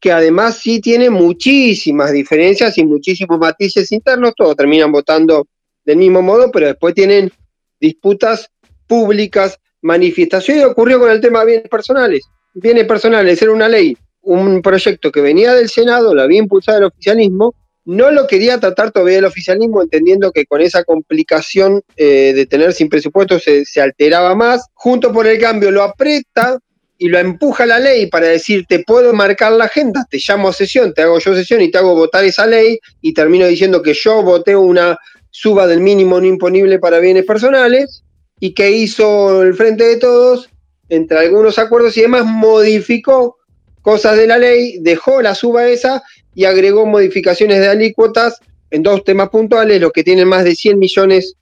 que 0.00 0.10
además 0.10 0.56
sí 0.56 0.80
tiene 0.80 1.10
muchísimas 1.10 2.12
diferencias 2.12 2.78
y 2.78 2.84
muchísimos 2.84 3.38
matices 3.38 3.92
internos, 3.92 4.32
todos 4.34 4.56
terminan 4.56 4.90
votando 4.90 5.46
del 5.84 5.98
mismo 5.98 6.22
modo, 6.22 6.50
pero 6.50 6.66
después 6.66 6.94
tienen 6.94 7.30
disputas 7.78 8.50
públicas, 8.86 9.58
manifestaciones, 9.82 10.64
ocurrió 10.64 10.98
con 10.98 11.10
el 11.10 11.20
tema 11.20 11.40
de 11.40 11.46
bienes 11.46 11.68
personales. 11.68 12.22
Bienes 12.54 12.86
personales 12.86 13.40
era 13.42 13.52
una 13.52 13.68
ley, 13.68 13.94
un 14.22 14.62
proyecto 14.62 15.12
que 15.12 15.20
venía 15.20 15.52
del 15.52 15.68
Senado, 15.68 16.14
lo 16.14 16.22
había 16.22 16.38
impulsado 16.38 16.78
el 16.78 16.84
oficialismo, 16.84 17.54
no 17.90 18.12
lo 18.12 18.28
quería 18.28 18.60
tratar 18.60 18.92
todavía 18.92 19.18
el 19.18 19.24
oficialismo, 19.24 19.82
entendiendo 19.82 20.30
que 20.30 20.46
con 20.46 20.60
esa 20.60 20.84
complicación 20.84 21.82
eh, 21.96 22.32
de 22.36 22.46
tener 22.46 22.72
sin 22.72 22.88
presupuesto 22.88 23.40
se, 23.40 23.80
alteraba 23.80 24.36
más. 24.36 24.66
Junto 24.74 25.12
por 25.12 25.26
el 25.26 25.40
cambio 25.40 25.72
lo 25.72 25.82
aprieta 25.82 26.60
y 26.98 27.08
lo 27.08 27.18
empuja 27.18 27.66
la 27.66 27.80
ley 27.80 28.06
para 28.06 28.28
decir, 28.28 28.64
te 28.68 28.84
puedo 28.84 29.12
marcar 29.12 29.50
la 29.52 29.64
agenda, 29.64 30.06
te 30.08 30.18
llamo 30.24 30.50
a 30.50 30.52
sesión, 30.52 30.94
te 30.94 31.02
hago 31.02 31.18
yo 31.18 31.34
sesión 31.34 31.62
y 31.62 31.70
te 31.72 31.78
hago 31.78 31.96
votar 31.96 32.24
esa 32.24 32.46
ley 32.46 32.78
y 33.00 33.12
termino 33.12 33.44
diciendo 33.48 33.82
que 33.82 33.94
yo 33.94 34.22
voté 34.22 34.54
una 34.54 34.96
suba 35.30 35.66
del 35.66 35.80
mínimo 35.80 36.20
no 36.20 36.26
imponible 36.26 36.78
para 36.78 37.00
bienes 37.00 37.24
personales 37.24 38.04
y 38.38 38.54
que 38.54 38.70
hizo 38.70 39.42
el 39.42 39.54
Frente 39.54 39.82
de 39.82 39.96
Todos, 39.96 40.48
entre 40.88 41.18
algunos 41.18 41.58
acuerdos 41.58 41.96
y 41.96 42.02
demás, 42.02 42.24
modificó 42.24 43.38
cosas 43.82 44.16
de 44.16 44.28
la 44.28 44.38
ley, 44.38 44.78
dejó 44.80 45.22
la 45.22 45.34
suba 45.34 45.66
esa 45.66 46.04
y 46.34 46.44
agregó 46.44 46.86
modificaciones 46.86 47.60
de 47.60 47.68
alícuotas 47.68 48.38
en 48.70 48.82
dos 48.82 49.04
temas 49.04 49.30
puntuales, 49.30 49.80
los 49.80 49.92
que 49.92 50.04
tienen 50.04 50.28
más 50.28 50.44
de 50.44 50.54
100 50.54 50.78
millones 50.78 51.34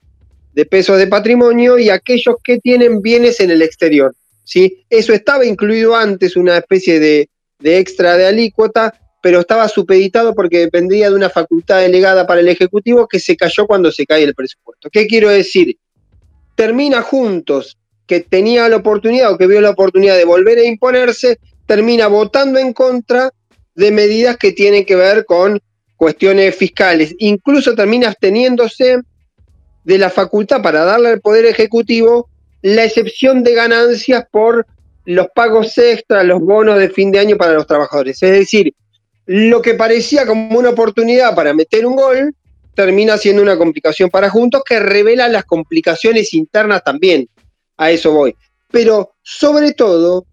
de 0.54 0.66
pesos 0.66 0.98
de 0.98 1.06
patrimonio 1.06 1.78
y 1.78 1.90
aquellos 1.90 2.36
que 2.42 2.58
tienen 2.58 3.00
bienes 3.02 3.40
en 3.40 3.50
el 3.50 3.62
exterior. 3.62 4.14
¿sí? 4.44 4.84
Eso 4.88 5.12
estaba 5.12 5.44
incluido 5.44 5.94
antes, 5.94 6.36
una 6.36 6.56
especie 6.56 6.98
de, 6.98 7.28
de 7.58 7.78
extra 7.78 8.16
de 8.16 8.26
alícuota, 8.26 8.94
pero 9.22 9.40
estaba 9.40 9.68
supeditado 9.68 10.34
porque 10.34 10.58
dependía 10.58 11.10
de 11.10 11.16
una 11.16 11.28
facultad 11.28 11.80
delegada 11.80 12.26
para 12.26 12.40
el 12.40 12.48
Ejecutivo 12.48 13.06
que 13.06 13.20
se 13.20 13.36
cayó 13.36 13.66
cuando 13.66 13.92
se 13.92 14.06
cae 14.06 14.22
el 14.22 14.34
presupuesto. 14.34 14.88
¿Qué 14.90 15.06
quiero 15.06 15.28
decir? 15.28 15.76
Termina 16.54 17.02
juntos, 17.02 17.76
que 18.06 18.20
tenía 18.20 18.68
la 18.68 18.76
oportunidad 18.76 19.32
o 19.32 19.38
que 19.38 19.46
vio 19.46 19.60
la 19.60 19.70
oportunidad 19.70 20.16
de 20.16 20.24
volver 20.24 20.58
a 20.58 20.64
imponerse, 20.64 21.38
termina 21.66 22.06
votando 22.06 22.58
en 22.58 22.72
contra 22.72 23.30
de 23.78 23.92
medidas 23.92 24.36
que 24.36 24.50
tienen 24.50 24.84
que 24.84 24.96
ver 24.96 25.24
con 25.24 25.60
cuestiones 25.96 26.56
fiscales. 26.56 27.14
Incluso 27.18 27.76
termina 27.76 28.08
absteniéndose 28.08 28.98
de 29.84 29.98
la 29.98 30.10
facultad 30.10 30.60
para 30.60 30.84
darle 30.84 31.10
al 31.10 31.20
Poder 31.20 31.46
Ejecutivo 31.46 32.28
la 32.60 32.84
excepción 32.84 33.44
de 33.44 33.54
ganancias 33.54 34.24
por 34.32 34.66
los 35.04 35.28
pagos 35.32 35.78
extra, 35.78 36.24
los 36.24 36.40
bonos 36.40 36.76
de 36.76 36.90
fin 36.90 37.12
de 37.12 37.20
año 37.20 37.36
para 37.36 37.52
los 37.52 37.68
trabajadores. 37.68 38.20
Es 38.20 38.32
decir, 38.32 38.74
lo 39.26 39.62
que 39.62 39.74
parecía 39.74 40.26
como 40.26 40.58
una 40.58 40.70
oportunidad 40.70 41.36
para 41.36 41.54
meter 41.54 41.86
un 41.86 41.94
gol, 41.94 42.34
termina 42.74 43.16
siendo 43.16 43.42
una 43.42 43.56
complicación 43.56 44.10
para 44.10 44.28
Juntos 44.28 44.62
que 44.68 44.80
revela 44.80 45.28
las 45.28 45.44
complicaciones 45.44 46.34
internas 46.34 46.82
también. 46.82 47.28
A 47.76 47.92
eso 47.92 48.10
voy. 48.10 48.34
Pero 48.72 49.12
sobre 49.22 49.72
todo 49.72 50.26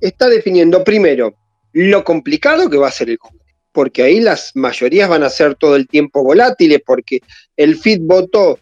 está 0.00 0.28
definiendo 0.28 0.84
primero 0.84 1.34
lo 1.72 2.04
complicado 2.04 2.68
que 2.68 2.76
va 2.76 2.88
a 2.88 2.92
ser 2.92 3.10
el 3.10 3.18
Congreso, 3.18 3.44
porque 3.72 4.02
ahí 4.02 4.20
las 4.20 4.52
mayorías 4.54 5.08
van 5.08 5.22
a 5.22 5.30
ser 5.30 5.54
todo 5.54 5.76
el 5.76 5.88
tiempo 5.88 6.22
volátiles, 6.22 6.80
porque 6.84 7.20
el 7.56 7.76
FIT 7.76 8.02
votó 8.04 8.58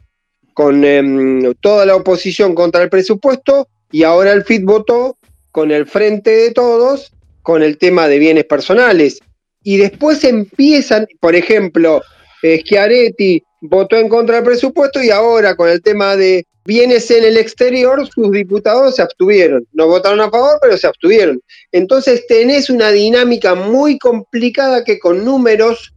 con 0.54 0.84
em, 0.84 1.54
toda 1.60 1.86
la 1.86 1.96
oposición 1.96 2.54
contra 2.54 2.82
el 2.82 2.90
presupuesto 2.90 3.68
y 3.90 4.04
ahora 4.04 4.32
el 4.32 4.44
FIT 4.44 4.64
votó 4.64 5.18
con 5.50 5.70
el 5.70 5.86
frente 5.86 6.30
de 6.30 6.50
todos 6.52 7.12
con 7.42 7.62
el 7.62 7.78
tema 7.78 8.08
de 8.08 8.18
bienes 8.18 8.44
personales. 8.44 9.18
Y 9.62 9.76
después 9.76 10.22
empiezan, 10.24 11.06
por 11.20 11.34
ejemplo, 11.34 12.02
Schiaretti 12.42 13.42
votó 13.60 13.96
en 13.96 14.08
contra 14.08 14.36
del 14.36 14.44
presupuesto 14.44 15.02
y 15.02 15.10
ahora 15.10 15.54
con 15.54 15.68
el 15.68 15.82
tema 15.82 16.16
de 16.16 16.46
bienes 16.64 17.10
en 17.10 17.24
el 17.24 17.36
exterior, 17.36 18.06
sus 18.08 18.30
diputados 18.30 18.96
se 18.96 19.02
abstuvieron. 19.02 19.66
No 19.72 19.86
votaron 19.86 20.20
a 20.20 20.30
favor, 20.30 20.58
pero 20.60 20.76
se 20.76 20.86
abstuvieron. 20.86 21.40
Entonces 21.72 22.26
tenés 22.26 22.70
una 22.70 22.90
dinámica 22.90 23.54
muy 23.54 23.98
complicada 23.98 24.84
que 24.84 24.98
con 24.98 25.24
números 25.24 25.92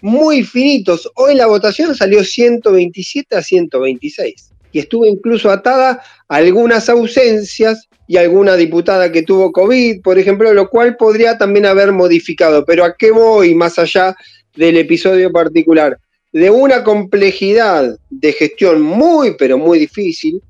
muy 0.00 0.42
finitos. 0.42 1.10
Hoy 1.14 1.34
la 1.34 1.46
votación 1.46 1.94
salió 1.94 2.24
127 2.24 3.36
a 3.36 3.42
126 3.42 4.50
y 4.72 4.78
estuvo 4.80 5.06
incluso 5.06 5.50
atada 5.50 6.02
a 6.28 6.36
algunas 6.36 6.88
ausencias 6.88 7.88
y 8.08 8.16
alguna 8.16 8.56
diputada 8.56 9.12
que 9.12 9.22
tuvo 9.22 9.52
COVID, 9.52 10.02
por 10.02 10.18
ejemplo, 10.18 10.52
lo 10.52 10.68
cual 10.68 10.96
podría 10.96 11.38
también 11.38 11.66
haber 11.66 11.92
modificado. 11.92 12.64
Pero 12.64 12.84
¿a 12.84 12.94
qué 12.96 13.10
voy 13.10 13.54
más 13.54 13.78
allá 13.78 14.14
del 14.56 14.76
episodio 14.76 15.30
particular? 15.30 15.98
De 16.32 16.50
una 16.50 16.82
complejidad 16.82 17.98
de 18.08 18.32
gestión 18.32 18.80
muy, 18.80 19.36
pero 19.36 19.58
muy 19.58 19.78
difícil, 19.78 20.42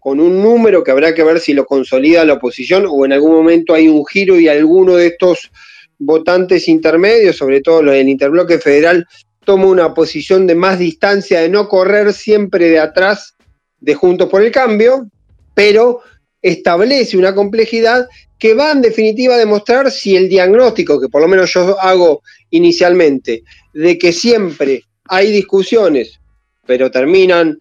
con 0.00 0.20
un 0.20 0.42
número 0.42 0.82
que 0.82 0.90
habrá 0.90 1.14
que 1.14 1.22
ver 1.22 1.38
si 1.40 1.52
lo 1.52 1.66
consolida 1.66 2.24
la 2.24 2.34
oposición 2.34 2.86
o 2.88 3.04
en 3.04 3.12
algún 3.12 3.32
momento 3.32 3.74
hay 3.74 3.88
un 3.88 4.06
giro 4.06 4.38
y 4.40 4.48
alguno 4.48 4.96
de 4.96 5.08
estos 5.08 5.50
votantes 5.98 6.68
intermedios, 6.68 7.36
sobre 7.36 7.60
todo 7.60 7.82
los 7.82 7.94
del 7.94 8.08
interbloque 8.08 8.58
federal, 8.58 9.06
toma 9.44 9.66
una 9.66 9.94
posición 9.94 10.46
de 10.46 10.54
más 10.54 10.78
distancia, 10.78 11.40
de 11.40 11.48
no 11.48 11.68
correr 11.68 12.12
siempre 12.12 12.68
de 12.68 12.78
atrás 12.78 13.34
de 13.80 13.94
Juntos 13.94 14.28
por 14.28 14.42
el 14.42 14.50
Cambio, 14.50 15.08
pero 15.54 16.00
establece 16.40 17.16
una 17.16 17.34
complejidad 17.34 18.06
que 18.38 18.54
va 18.54 18.70
en 18.70 18.80
definitiva 18.80 19.34
a 19.34 19.38
demostrar 19.38 19.90
si 19.90 20.16
el 20.16 20.28
diagnóstico, 20.28 21.00
que 21.00 21.08
por 21.08 21.20
lo 21.20 21.28
menos 21.28 21.52
yo 21.52 21.78
hago 21.80 22.22
inicialmente, 22.50 23.42
de 23.74 23.98
que 23.98 24.12
siempre 24.12 24.84
hay 25.08 25.32
discusiones, 25.32 26.20
pero 26.66 26.90
terminan 26.90 27.58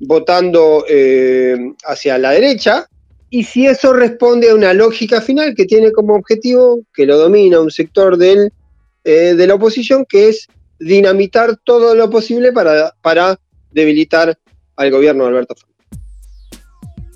votando 0.00 0.84
eh, 0.88 1.56
hacia 1.84 2.18
la 2.18 2.32
derecha, 2.32 2.86
y 3.30 3.44
si 3.44 3.66
eso 3.66 3.92
responde 3.92 4.50
a 4.50 4.54
una 4.54 4.72
lógica 4.72 5.20
final 5.20 5.54
que 5.54 5.66
tiene 5.66 5.92
como 5.92 6.14
objetivo, 6.14 6.80
que 6.94 7.06
lo 7.06 7.18
domina 7.18 7.60
un 7.60 7.70
sector 7.70 8.18
eh, 8.22 8.50
de 9.04 9.46
la 9.46 9.54
oposición, 9.54 10.06
que 10.08 10.30
es 10.30 10.46
dinamitar 10.78 11.58
todo 11.62 11.94
lo 11.94 12.08
posible 12.08 12.52
para, 12.52 13.38
debilitar 13.70 14.38
al 14.76 14.90
gobierno 14.90 15.24
de 15.24 15.30
Alberto 15.30 15.54
Fernández. 15.54 15.78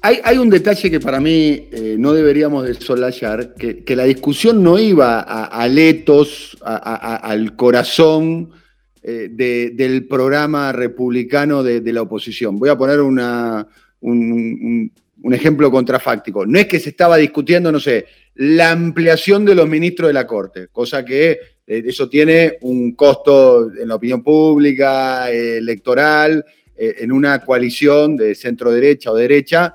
Hay, 0.04 0.36
un 0.36 0.50
detalle 0.50 0.90
que 0.90 0.98
para 0.98 1.20
mí 1.20 1.68
eh, 1.70 1.94
no 1.96 2.12
deberíamos 2.12 2.66
desolayar, 2.66 3.54
que, 3.54 3.84
la 3.96 4.04
discusión 4.04 4.62
no 4.62 4.78
iba 4.78 5.20
a 5.20 5.68
letos, 5.68 6.58
al 6.60 7.54
corazón 7.54 8.50
eh, 9.04 9.28
del 9.74 10.06
programa 10.06 10.70
republicano 10.70 11.64
de, 11.64 11.92
la 11.92 12.02
oposición. 12.02 12.56
Voy 12.56 12.68
a 12.68 12.78
poner 12.78 13.00
un, 13.00 13.18
ejemplo 15.24 15.72
contrafáctico. 15.72 16.46
No 16.46 16.56
es 16.56 16.68
que 16.68 16.78
se 16.78 16.90
estaba 16.90 17.16
discutiendo, 17.16 17.72
no 17.72 17.80
sé, 17.80 18.06
la 18.36 18.70
ampliación 18.70 19.44
de 19.44 19.56
los 19.56 19.68
ministros 19.68 20.08
de 20.08 20.12
la 20.12 20.24
Corte, 20.24 20.68
cosa 20.68 21.04
que 21.04 21.32
eh, 21.66 21.82
eso 21.84 22.08
tiene 22.08 22.58
un 22.60 22.92
costo 22.92 23.72
en 23.74 23.88
la 23.88 23.96
opinión 23.96 24.22
pública, 24.22 25.28
electoral, 25.32 26.44
eh, 26.76 26.94
en 27.00 27.10
una 27.10 27.44
coalición 27.44 28.16
de 28.16 28.36
centro 28.36 28.70
derecha 28.70 29.10
o 29.10 29.16
derecha, 29.16 29.74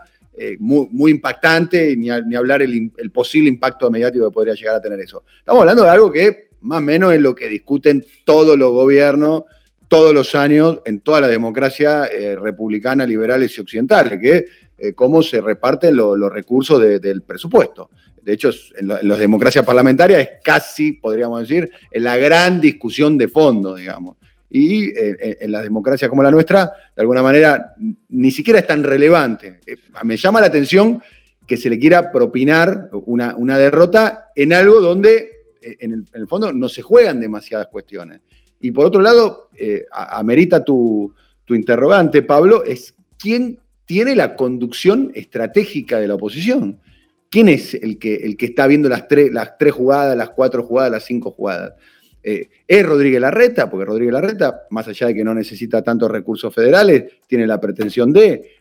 muy, 0.60 1.12
impactante, 1.12 1.98
ni, 1.98 2.10
ni 2.28 2.36
hablar 2.36 2.62
el, 2.62 2.92
el, 2.96 3.12
posible 3.12 3.50
impacto 3.50 3.92
mediático 3.92 4.30
que 4.30 4.34
podría 4.34 4.54
llegar 4.54 4.76
a 4.76 4.82
tener 4.82 5.00
eso. 5.02 5.24
Estamos 5.40 5.62
hablando 5.62 5.84
de 5.84 5.90
algo 5.90 6.12
que 6.12 6.47
más 6.62 6.80
o 6.80 6.82
menos 6.82 7.14
es 7.14 7.22
lo 7.22 7.36
que 7.36 7.48
discuten 7.48 8.06
todos 8.26 8.58
los 8.58 8.72
gobiernos 8.72 9.44
todos 9.88 10.14
los 10.14 10.36
años 10.36 10.80
en 10.84 11.00
toda 11.00 11.22
la 11.22 11.30
democracia 11.30 12.10
republicana, 12.42 13.06
liberales 13.06 13.58
y 13.58 13.62
occidentales, 13.62 14.20
que 14.20 14.46
es 14.78 14.94
cómo 14.96 15.24
se 15.24 15.40
reparten 15.40 15.96
los 15.96 16.30
recursos 16.30 16.82
del 16.82 17.22
presupuesto. 17.22 17.90
De 18.28 18.34
hecho, 18.34 18.52
en, 18.76 18.90
las 18.90 19.20
democracias 19.20 19.64
parlamentarias 19.64 20.20
es 20.20 20.30
casi, 20.44 20.92
podríamos 20.92 21.40
decir, 21.40 21.72
la 21.94 22.18
gran 22.18 22.60
discusión 22.60 23.18
de 23.18 23.30
fondo, 23.30 23.74
digamos. 23.74 24.18
Y 24.50 24.90
eh, 24.90 25.38
en 25.40 25.50
la 25.50 25.62
democracia 25.62 26.10
como 26.10 26.24
la 26.24 26.30
nuestra, 26.30 26.74
de 26.94 27.02
alguna 27.04 27.24
manera, 27.24 27.74
ni 28.10 28.30
siquiera 28.32 28.60
es 28.60 28.68
tan 28.68 28.84
relevante. 28.84 29.62
Eh, 29.66 29.78
me 30.04 30.18
llama 30.18 30.42
la 30.42 30.48
atención 30.48 31.02
que 31.48 31.56
se 31.56 31.70
le 31.70 31.80
quiera 31.80 32.12
propinar 32.12 32.90
una, 33.06 33.58
derrota 33.58 34.26
en 34.36 34.52
algo 34.52 34.82
donde, 34.82 35.37
eh, 35.62 35.78
en 35.80 36.06
el, 36.12 36.28
fondo, 36.28 36.52
no 36.52 36.70
se 36.70 36.82
juegan 36.82 37.20
demasiadas 37.20 37.68
cuestiones. 37.68 38.22
Y 38.60 38.72
por 38.72 38.86
otro 38.86 39.02
lado, 39.02 39.50
amerita 39.92 40.64
tu, 40.64 41.14
tu 41.46 41.56
interrogante, 41.56 42.24
Pablo, 42.24 42.64
es 42.64 42.96
quién 43.18 43.60
tiene 43.86 44.16
la 44.16 44.36
conducción 44.36 45.12
estratégica 45.16 46.00
de 46.00 46.08
la 46.08 46.16
oposición. 46.16 46.80
¿Quién 47.30 47.50
es 47.50 47.74
el 47.74 47.98
que, 47.98 48.16
el 48.16 48.36
que 48.36 48.48
está 48.48 48.68
viendo 48.68 48.90
las, 48.90 49.08
tres, 49.08 49.32
las 49.34 49.58
tres 49.58 49.74
jugadas, 49.74 50.16
las 50.16 50.30
cuatro 50.32 50.64
jugadas, 50.64 50.92
las 50.92 51.06
cinco 51.06 51.32
jugadas? 51.32 51.74
Eh, 52.22 52.50
es 52.68 52.86
Rodríguez 52.86 53.22
Larreta, 53.22 53.70
porque 53.70 53.86
Rodríguez 53.86 54.14
Larreta, 54.14 54.64
más 54.72 54.88
allá 54.90 55.08
de 55.08 55.14
que 55.14 55.24
no 55.24 55.34
necesita 55.34 55.82
tantos 55.82 56.12
recursos 56.12 56.54
federales, 56.54 57.06
tiene 57.28 57.48
la 57.48 57.60
pretensión 57.60 58.12
de. 58.12 58.57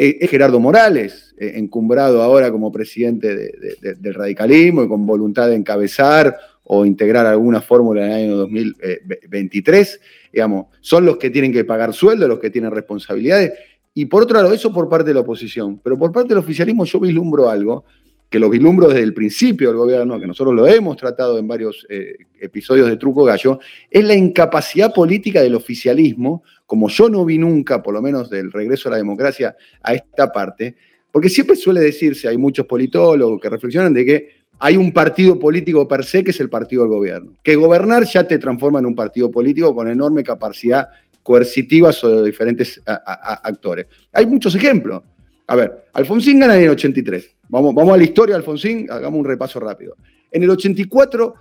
Eh, 0.00 0.16
es 0.20 0.30
Gerardo 0.30 0.60
Morales, 0.60 1.34
eh, 1.38 1.54
encumbrado 1.56 2.22
ahora 2.22 2.52
como 2.52 2.70
presidente 2.70 3.34
del 3.34 4.14
radicalismo 4.14 4.84
y 4.84 4.88
con 4.88 5.04
voluntad 5.04 5.48
de 5.48 5.56
encabezar 5.56 6.36
o 6.62 6.86
integrar 6.86 7.26
alguna 7.26 7.60
fórmula 7.60 8.06
en 8.06 8.12
el 8.12 8.16
año 8.26 8.36
2023. 8.36 10.00
Digamos, 10.32 10.66
son 10.80 11.04
los 11.04 11.16
que 11.16 11.30
tienen 11.30 11.52
que 11.52 11.64
pagar 11.64 11.92
sueldo, 11.92 12.28
los 12.28 12.38
que 12.38 12.50
tienen 12.50 12.70
responsabilidades. 12.70 13.54
Y 13.92 14.04
por 14.04 14.22
otro 14.22 14.40
lado, 14.40 14.54
eso 14.54 14.72
por 14.72 14.88
parte 14.88 15.08
de 15.08 15.14
la 15.14 15.20
oposición. 15.20 15.80
Pero 15.82 15.98
por 15.98 16.12
parte 16.12 16.28
del 16.28 16.38
oficialismo 16.38 16.84
yo 16.84 17.00
vislumbro 17.00 17.50
algo, 17.50 17.84
que 18.30 18.38
lo 18.38 18.50
vislumbro 18.50 18.86
desde 18.86 19.02
el 19.02 19.14
principio 19.14 19.70
del 19.70 19.78
gobierno, 19.78 20.20
que 20.20 20.28
nosotros 20.28 20.54
lo 20.54 20.68
hemos 20.68 20.96
tratado 20.96 21.38
en 21.38 21.48
varios 21.48 21.84
eh, 21.88 22.14
episodios 22.40 22.88
de 22.88 22.98
Truco 22.98 23.24
Gallo, 23.24 23.58
es 23.90 24.04
la 24.04 24.14
incapacidad 24.14 24.94
política 24.94 25.42
del 25.42 25.56
oficialismo, 25.56 26.44
como 26.68 26.90
yo 26.90 27.08
no 27.08 27.24
vi 27.24 27.38
nunca, 27.38 27.82
por 27.82 27.94
lo 27.94 28.02
menos 28.02 28.28
del 28.28 28.52
regreso 28.52 28.90
a 28.90 28.92
la 28.92 28.98
democracia, 28.98 29.56
a 29.82 29.94
esta 29.94 30.30
parte, 30.30 30.76
porque 31.10 31.30
siempre 31.30 31.56
suele 31.56 31.80
decirse, 31.80 32.28
hay 32.28 32.36
muchos 32.36 32.66
politólogos 32.66 33.40
que 33.40 33.48
reflexionan 33.48 33.94
de 33.94 34.04
que 34.04 34.28
hay 34.58 34.76
un 34.76 34.92
partido 34.92 35.38
político 35.38 35.88
per 35.88 36.04
se 36.04 36.22
que 36.22 36.30
es 36.30 36.40
el 36.40 36.50
partido 36.50 36.82
del 36.82 36.90
gobierno. 36.90 37.32
Que 37.42 37.56
gobernar 37.56 38.04
ya 38.04 38.28
te 38.28 38.38
transforma 38.38 38.80
en 38.80 38.84
un 38.84 38.94
partido 38.94 39.30
político 39.30 39.74
con 39.74 39.88
enorme 39.88 40.22
capacidad 40.22 40.90
coercitivas 41.22 42.04
o 42.04 42.20
de 42.20 42.26
diferentes 42.26 42.82
actores. 42.84 43.86
Hay 44.12 44.26
muchos 44.26 44.54
ejemplos. 44.54 45.02
A 45.46 45.56
ver, 45.56 45.86
Alfonsín 45.94 46.38
gana 46.38 46.54
en 46.54 46.64
el 46.64 46.70
83. 46.70 47.34
Vamos, 47.48 47.74
vamos 47.74 47.94
a 47.94 47.96
la 47.96 48.04
historia 48.04 48.36
Alfonsín, 48.36 48.86
hagamos 48.90 49.20
un 49.20 49.24
repaso 49.24 49.58
rápido. 49.58 49.96
En 50.30 50.42
el 50.42 50.50
84 50.50 51.34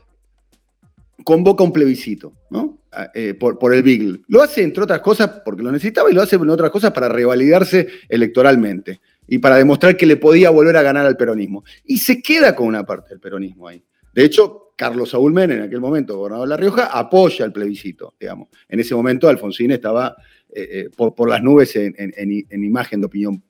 convoca 1.24 1.64
un 1.64 1.74
plebiscito, 1.74 2.34
¿no? 2.50 2.80
Eh, 3.14 3.34
por, 3.34 3.74
el 3.74 3.84
Beagle. 3.84 4.22
Lo 4.28 4.42
hace, 4.42 4.64
entre 4.64 4.84
otras 4.84 5.02
cosas, 5.02 5.42
porque 5.46 5.62
lo 5.62 5.72
necesitaba 5.72 6.10
y 6.10 6.14
lo 6.14 6.22
hace, 6.22 6.36
entre 6.36 6.52
otras 6.52 6.72
cosas, 6.72 6.92
para 6.92 7.10
revalidarse 7.10 7.88
electoralmente 8.10 9.02
y 9.28 9.38
para 9.40 9.58
demostrar 9.58 9.98
que 9.98 10.06
le 10.06 10.18
podía 10.18 10.50
volver 10.50 10.78
a 10.78 10.82
ganar 10.82 11.06
al 11.06 11.18
peronismo. 11.18 11.64
Y 11.86 11.98
se 11.98 12.22
queda 12.22 12.56
con 12.56 12.68
una 12.68 12.86
parte 12.86 13.10
del 13.10 13.20
peronismo 13.20 13.68
ahí. 13.68 13.84
De 14.14 14.24
hecho, 14.24 14.74
Carlos 14.76 15.10
Saúl 15.10 15.34
Menem, 15.34 15.58
en 15.58 15.64
aquel 15.64 15.82
momento 15.82 16.18
gobernador 16.18 16.48
de 16.48 16.50
La 16.50 16.58
Rioja, 16.58 16.86
apoya 16.86 17.46
el 17.46 17.52
plebiscito, 17.52 18.16
digamos. 18.20 18.48
En 18.70 18.80
ese 18.80 18.96
momento 18.96 19.28
Alfonsín 19.28 19.72
estaba 19.72 20.16
eh, 20.50 20.86
eh, 20.86 20.90
por, 20.96 21.30
las 21.30 21.44
nubes 21.44 21.76
en, 21.76 22.64
imagen 22.64 23.02
de 23.02 23.06
opinión 23.08 23.44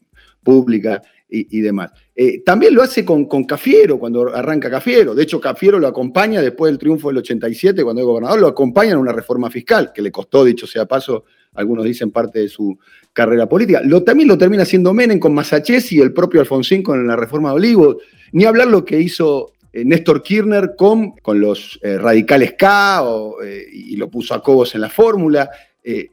pública 0.44 1.02
y, 1.30 1.62
demás. 1.62 1.92
Eh, 2.16 2.42
también 2.44 2.74
lo 2.74 2.82
hace 2.82 3.04
con, 3.04 3.26
Cafiero, 3.46 4.00
cuando 4.00 4.34
arranca 4.34 4.70
Cafiero. 4.70 5.14
De 5.14 5.24
hecho, 5.24 5.42
Cafiero 5.42 5.80
lo 5.80 5.88
acompaña 5.88 6.42
después 6.42 6.72
del 6.72 6.80
triunfo 6.80 7.10
del 7.10 7.18
87, 7.18 7.84
cuando 7.84 8.02
es 8.02 8.06
gobernador, 8.06 8.40
lo 8.40 8.48
acompaña 8.48 8.92
en 8.92 9.00
una 9.00 9.12
reforma 9.12 9.50
fiscal, 9.50 9.92
que 9.94 10.02
le 10.02 10.12
costó, 10.12 10.46
dicho 10.46 10.66
sea 10.66 10.86
paso, 10.86 11.26
algunos 11.54 11.86
dicen 11.86 12.12
parte 12.12 12.40
de 12.40 12.48
su 12.48 12.78
carrera 13.12 13.50
política. 13.50 13.82
Lo, 13.84 14.04
también 14.04 14.30
lo 14.30 14.38
termina 14.38 14.64
haciendo 14.64 14.94
Menem 14.94 15.20
con 15.20 15.34
Masachés 15.34 15.92
y 15.92 16.00
el 16.00 16.14
propio 16.14 16.40
Alfonsín 16.40 16.84
con 16.84 17.06
la 17.06 17.16
reforma 17.16 17.50
de 17.50 17.56
Olivos. 17.56 17.98
Ni 18.32 18.46
hablar 18.46 18.68
lo 18.68 18.86
que 18.86 19.00
hizo 19.00 19.54
eh, 19.74 19.84
Néstor 19.84 20.22
Kirchner 20.22 20.76
con, 20.78 21.12
con 21.18 21.42
los 21.42 21.80
eh, 21.82 21.98
radicales 21.98 22.54
K 22.58 23.04
y 23.74 23.96
lo 23.96 24.10
puso 24.10 24.34
a 24.34 24.42
Cobos 24.42 24.76
en 24.76 24.82
la 24.82 24.90
fórmula. 24.90 25.50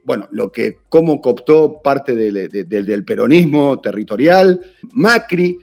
Bueno, 0.05 0.29
lo 0.31 0.53
que, 0.53 0.79
cómo 0.89 1.21
cooptó 1.21 1.81
parte 1.83 2.15
del 2.15 3.05
peronismo 3.05 3.81
territorial, 3.81 4.61
Macri. 4.93 5.59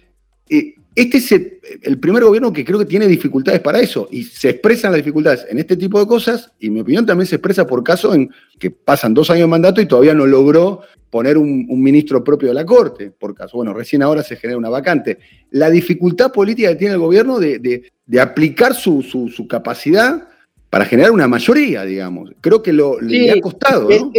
este 0.48 1.18
es 1.18 1.32
el, 1.32 2.00
primer 2.00 2.24
gobierno 2.24 2.52
que 2.52 2.66
creo 2.66 2.80
que 2.80 2.86
tiene 2.86 3.08
dificultades 3.08 3.62
para 3.62 3.80
eso 3.80 4.10
y 4.12 4.24
se 4.24 4.50
expresan 4.50 4.92
las 4.92 5.00
dificultades 5.00 5.46
en 5.50 5.60
este 5.60 5.78
tipo 5.78 6.00
de 6.00 6.08
cosas 6.08 6.52
y 6.60 6.70
mi 6.70 6.82
opinión 6.82 7.06
también 7.06 7.28
se 7.28 7.36
expresa 7.36 7.66
por 7.66 7.84
caso 7.84 8.14
en 8.14 8.30
que 8.60 8.72
pasan 8.72 9.14
dos 9.14 9.30
años 9.30 9.44
de 9.44 9.48
mandato 9.48 9.82
y 9.82 9.86
todavía 9.86 10.14
no 10.14 10.26
logró 10.28 10.82
poner 11.12 11.38
un, 11.38 11.68
ministro 11.68 12.24
propio 12.24 12.48
de 12.48 12.56
la 12.56 12.66
Corte, 12.66 13.12
por 13.12 13.36
caso. 13.36 13.58
Bueno, 13.58 13.74
recién 13.74 14.02
ahora 14.02 14.24
se 14.24 14.38
genera 14.38 14.58
una 14.58 14.70
vacante. 14.70 15.20
La 15.52 15.70
dificultad 15.70 16.32
política 16.32 16.70
que 16.70 16.78
tiene 16.78 16.94
el 16.94 17.00
gobierno 17.00 17.38
de, 17.38 17.92
aplicar 18.20 18.74
su, 18.74 19.46
capacidad 19.48 20.30
para 20.72 20.86
generar 20.86 21.12
una 21.12 21.28
mayoría, 21.28 21.84
digamos. 21.84 22.32
Creo 22.40 22.64
que 22.64 22.72
lo, 22.72 23.00
le 23.02 23.30
ha 23.30 23.42
costado. 23.42 23.90
¿no? 23.90 24.12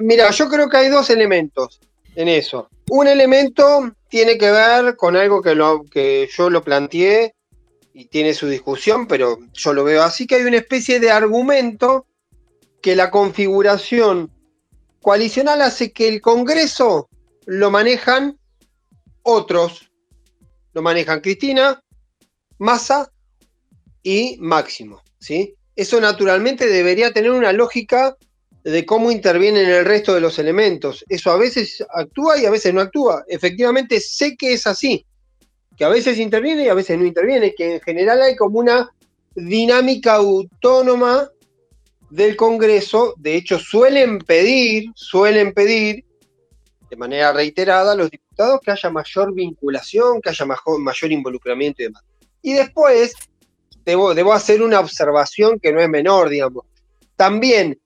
mira, 0.00 0.30
yo 0.30 0.48
creo 0.48 0.68
que 0.70 0.76
hay 0.76 0.88
dos 0.88 1.10
elementos 1.10 1.80
en 2.14 2.28
eso. 2.28 2.70
Un 2.88 3.08
elemento 3.08 3.92
tiene 4.08 4.38
que 4.38 4.52
ver 4.52 4.94
con 4.94 5.16
algo 5.16 5.42
que, 5.42 5.56
lo, 5.56 5.82
que 5.84 6.28
yo 6.32 6.50
lo 6.50 6.62
planteé 6.62 7.34
y 7.92 8.04
tiene 8.04 8.32
su 8.32 8.46
discusión, 8.46 9.08
pero 9.08 9.40
yo 9.54 9.72
lo 9.72 9.82
veo 9.82 10.04
así, 10.04 10.28
que 10.28 10.36
hay 10.36 10.44
una 10.44 10.58
especie 10.58 11.00
de 11.00 11.10
argumento 11.10 12.06
que 12.80 12.94
la 12.94 13.10
configuración 13.10 14.30
coalicional 15.02 15.62
hace 15.62 15.90
que 15.90 16.06
el 16.06 16.20
Congreso 16.20 17.08
lo 17.44 17.72
manejan 17.72 18.38
otros. 19.22 19.90
Lo 20.74 20.82
manejan 20.82 21.20
Cristina, 21.20 21.82
Massa 22.58 23.10
y 24.04 24.36
Máximo. 24.38 25.02
¿Sí? 25.18 25.54
Eso 25.74 26.00
naturalmente 26.00 26.66
debería 26.66 27.12
tener 27.12 27.30
una 27.30 27.52
lógica 27.52 28.16
de 28.64 28.84
cómo 28.84 29.10
intervienen 29.10 29.68
el 29.68 29.84
resto 29.84 30.14
de 30.14 30.20
los 30.20 30.38
elementos. 30.38 31.04
Eso 31.08 31.30
a 31.30 31.36
veces 31.36 31.84
actúa 31.94 32.38
y 32.38 32.46
a 32.46 32.50
veces 32.50 32.74
no 32.74 32.80
actúa. 32.80 33.24
Efectivamente 33.28 34.00
sé 34.00 34.36
que 34.36 34.54
es 34.54 34.66
así, 34.66 35.06
que 35.76 35.84
a 35.84 35.88
veces 35.88 36.18
interviene 36.18 36.64
y 36.64 36.68
a 36.68 36.74
veces 36.74 36.98
no 36.98 37.04
interviene, 37.04 37.54
que 37.54 37.74
en 37.74 37.80
general 37.80 38.22
hay 38.22 38.34
como 38.34 38.58
una 38.58 38.90
dinámica 39.34 40.14
autónoma 40.14 41.30
del 42.10 42.36
Congreso, 42.36 43.14
de 43.18 43.36
hecho, 43.36 43.58
suelen 43.58 44.18
pedir, 44.18 44.90
suelen 44.94 45.52
pedir 45.52 46.04
de 46.88 46.96
manera 46.96 47.32
reiterada 47.32 47.92
a 47.92 47.96
los 47.96 48.10
diputados 48.10 48.60
que 48.64 48.70
haya 48.70 48.90
mayor 48.90 49.34
vinculación, 49.34 50.20
que 50.20 50.30
haya 50.30 50.44
mayor, 50.44 51.12
involucramiento 51.12 51.82
y 51.82 51.86
demás. 51.86 52.04
Y 52.42 52.52
después, 52.54 53.14
debo, 53.86 54.14
debo 54.14 54.34
hacer 54.34 54.60
una 54.60 54.80
observación 54.80 55.58
que 55.58 55.72
no 55.72 55.80
es 55.80 55.88
menor, 55.88 56.28
digamos. 56.28 56.66
También 57.16 57.78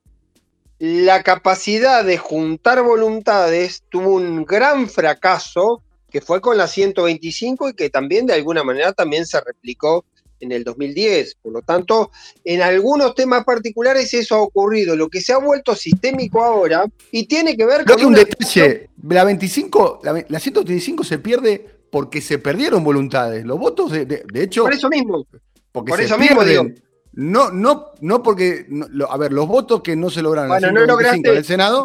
la 0.80 1.22
capacidad 1.22 2.04
de 2.04 2.16
juntar 2.16 2.82
voluntades 2.82 3.84
tuvo 3.90 4.14
un 4.14 4.44
gran 4.44 4.88
fracaso 4.88 5.82
que 6.10 6.20
fue 6.20 6.40
con 6.40 6.56
la 6.56 6.66
125 6.66 7.68
y 7.68 7.74
que 7.74 7.90
también 7.90 8.26
de 8.26 8.34
alguna 8.34 8.64
manera 8.64 8.92
también 8.92 9.26
se 9.26 9.40
replicó 9.40 10.04
en 10.40 10.52
el 10.52 10.64
2010. 10.64 11.36
Por 11.42 11.52
lo 11.52 11.62
tanto, 11.62 12.10
en 12.44 12.62
algunos 12.62 13.14
temas 13.14 13.44
particulares 13.44 14.12
eso 14.14 14.36
ha 14.36 14.40
ocurrido. 14.40 14.96
Lo 14.96 15.08
que 15.08 15.20
se 15.20 15.34
ha 15.34 15.38
vuelto 15.38 15.76
sistémico 15.76 16.42
ahora 16.42 16.86
y 17.12 17.26
tiene 17.26 17.56
que 17.56 17.66
ver 17.66 17.84
con. 17.84 18.02
un 18.04 18.14
detalle. 18.14 18.88
La 19.06 19.24
25, 19.24 20.00
la, 20.02 20.40
135 20.40 21.04
se 21.04 21.18
pierde 21.18 21.64
porque 21.90 22.20
se 22.20 22.38
perdieron 22.38 22.82
voluntades. 22.82 23.44
Los 23.44 23.58
votos, 23.58 23.92
de, 23.92 24.24
hecho. 24.34 24.62
Por 24.62 24.72
eso 24.72 24.88
mismo. 24.88 25.26
Porque 25.72 25.90
por 25.90 26.00
eso 26.00 26.18
mismo 26.18 26.44
digo. 26.44 26.66
No, 27.12 27.50
no, 27.50 27.92
no 28.00 28.22
porque, 28.22 28.66
a 29.08 29.16
ver, 29.16 29.32
los 29.32 29.48
votos 29.48 29.82
que 29.82 29.96
no 29.96 30.10
se 30.10 30.22
lograron 30.22 30.48
bueno, 30.48 30.68
en 30.68 31.26
el 31.26 31.44
Senado 31.44 31.84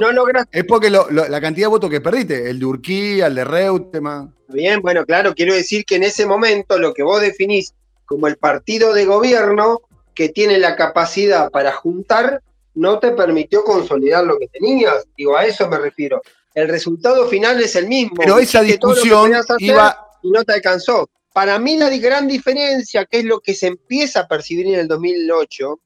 es 0.51 0.63
porque 0.65 0.91
la 0.91 1.41
cantidad 1.41 1.65
de 1.65 1.71
votos 1.71 1.89
que 1.89 1.99
perdiste, 1.99 2.47
el 2.49 2.59
de 2.59 2.65
Urquía, 2.65 3.25
el 3.25 3.35
de 3.35 3.43
Reutemann. 3.43 4.35
Bien, 4.49 4.81
bueno, 4.81 5.03
claro, 5.03 5.33
quiero 5.33 5.55
decir 5.55 5.83
que 5.83 5.95
en 5.95 6.03
ese 6.03 6.27
momento 6.27 6.77
lo 6.77 6.93
que 6.93 7.01
vos 7.01 7.21
definís 7.21 7.73
como 8.05 8.27
el 8.27 8.37
partido 8.37 8.93
de 8.93 9.05
gobierno 9.05 9.81
que 10.13 10.29
tiene 10.29 10.59
la 10.59 10.75
capacidad 10.75 11.49
para 11.49 11.71
juntar, 11.71 12.43
no 12.75 12.99
te 12.99 13.11
permitió 13.11 13.63
consolidar 13.63 14.23
lo 14.25 14.37
que 14.37 14.47
tenías. 14.47 15.05
Digo, 15.17 15.35
a 15.35 15.45
eso 15.45 15.67
me 15.67 15.79
refiero. 15.79 16.21
El 16.53 16.69
resultado 16.69 17.27
final 17.27 17.59
es 17.61 17.75
el 17.75 17.87
mismo. 17.87 18.15
Pero 18.17 18.37
esa 18.37 18.61
discusión 18.61 19.31
iba... 19.57 19.97
Y 20.21 20.31
no 20.31 20.43
te 20.43 20.53
alcanzó. 20.53 21.09
Para 21.35 21.59
mí 21.59 21.75
la 21.75 21.89
gran 21.89 22.29
diferencia, 22.29 23.03
que 23.03 23.17
es 23.17 23.25
lo 23.25 23.41
que 23.41 23.53
se 23.53 23.67
empieza 23.67 24.21
a 24.21 24.27
percibir 24.29 24.67
en 24.67 24.75
el 24.75 24.87
2008, 24.87 25.81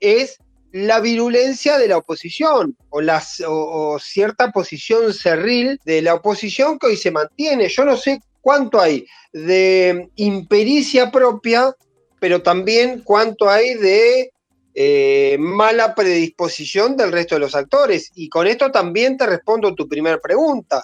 es 0.00 0.38
la 0.72 0.98
virulencia 1.00 1.76
de 1.76 1.88
la 1.88 1.98
oposición 1.98 2.74
o, 2.88 3.02
o, 3.46 3.98
cierta 3.98 4.50
posición 4.50 5.12
cerril 5.12 5.78
de 5.84 6.00
la 6.00 6.14
oposición 6.14 6.78
que 6.78 6.86
hoy 6.86 6.96
se 6.96 7.10
mantiene. 7.10 7.68
Yo 7.68 7.84
no 7.84 7.98
sé 7.98 8.18
cuánto 8.40 8.80
hay 8.80 9.04
de 9.30 10.08
impericia 10.16 11.10
propia, 11.10 11.76
pero 12.18 12.40
también 12.40 13.02
cuánto 13.04 13.50
hay 13.50 13.74
de 13.74 14.32
eh, 14.74 15.36
mala 15.38 15.94
predisposición 15.94 16.96
del 16.96 17.12
resto 17.12 17.34
de 17.34 17.42
los 17.42 17.54
actores. 17.54 18.10
Y 18.14 18.30
con 18.30 18.46
esto 18.46 18.70
también 18.70 19.18
te 19.18 19.26
respondo 19.26 19.74
tu 19.74 19.86
primera 19.86 20.18
pregunta. 20.18 20.82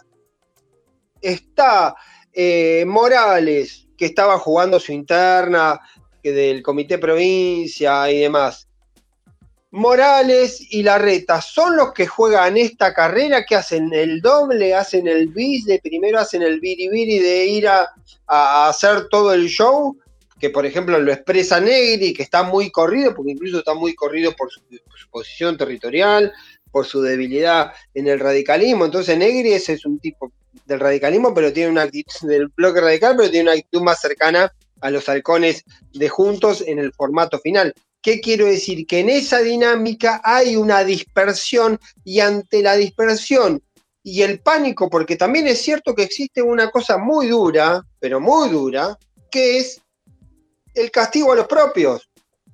Está 1.22 1.94
eh, 2.34 2.84
Morales, 2.86 3.86
que 4.00 4.06
estaba 4.06 4.38
jugando 4.38 4.80
su 4.80 4.92
interna 4.92 5.78
del 6.22 6.62
comité 6.62 6.96
provincia 6.96 8.10
y 8.10 8.20
demás. 8.20 8.66
Morales 9.72 10.58
y 10.70 10.82
Larreta 10.82 11.42
son 11.42 11.76
los 11.76 11.92
que 11.92 12.06
juegan 12.06 12.56
esta 12.56 12.94
carrera, 12.94 13.44
que 13.44 13.56
hacen 13.56 13.92
el 13.92 14.22
doble, 14.22 14.72
hacen 14.72 15.06
el 15.06 15.28
bis, 15.28 15.66
de 15.66 15.80
primero 15.80 16.18
hacen 16.18 16.40
el 16.40 16.60
biribiri 16.60 17.18
de 17.18 17.44
ir 17.44 17.68
a, 17.68 17.90
hacer 18.26 19.08
todo 19.08 19.34
el 19.34 19.48
show, 19.48 19.98
que 20.38 20.48
por 20.48 20.64
ejemplo 20.64 20.98
lo 20.98 21.12
expresa 21.12 21.60
Negri, 21.60 22.14
que 22.14 22.22
está 22.22 22.42
muy 22.42 22.70
corrido, 22.70 23.14
porque 23.14 23.32
incluso 23.32 23.58
está 23.58 23.74
muy 23.74 23.94
corrido 23.94 24.32
por 24.32 24.50
su, 24.50 24.62
posición 25.10 25.58
territorial, 25.58 26.32
por 26.72 26.86
su 26.86 27.02
debilidad 27.02 27.72
en 27.92 28.08
el 28.08 28.18
radicalismo. 28.18 28.86
Entonces 28.86 29.18
Negri 29.18 29.52
ese 29.52 29.74
es 29.74 29.84
un 29.84 29.98
tipo 29.98 30.32
del 30.66 30.80
radicalismo, 30.80 31.34
pero 31.34 31.52
tiene 31.52 31.70
una 31.70 31.82
actitud 31.82 32.28
del 32.28 32.48
bloque 32.48 32.80
radical, 32.80 33.16
pero 33.16 33.30
tiene 33.30 33.50
una 33.50 33.58
actitud 33.58 33.82
más 33.82 34.00
cercana 34.00 34.52
a 34.80 34.90
los 34.90 35.08
halcones 35.08 35.64
de 35.92 36.08
Juntos 36.08 36.64
en 36.66 36.78
el 36.78 36.92
formato 36.92 37.38
final. 37.38 37.74
¿Qué 38.02 38.20
quiero 38.20 38.46
decir? 38.46 38.86
Que 38.86 39.00
en 39.00 39.10
esa 39.10 39.40
dinámica 39.40 40.20
hay 40.24 40.56
una 40.56 40.84
dispersión 40.84 41.78
y 42.02 42.20
ante 42.20 42.62
la 42.62 42.76
dispersión 42.76 43.62
y 44.02 44.22
el 44.22 44.40
pánico, 44.40 44.88
porque 44.88 45.16
también 45.16 45.46
es 45.46 45.60
cierto 45.60 45.94
que 45.94 46.04
existe 46.04 46.40
una 46.40 46.70
cosa 46.70 46.96
muy 46.96 47.28
dura, 47.28 47.82
pero 47.98 48.18
muy 48.18 48.48
dura, 48.48 48.96
que 49.30 49.58
es 49.58 49.80
el 50.74 50.90
castigo 50.90 51.32
a 51.32 51.36
los 51.36 51.46
propios. 51.46 52.08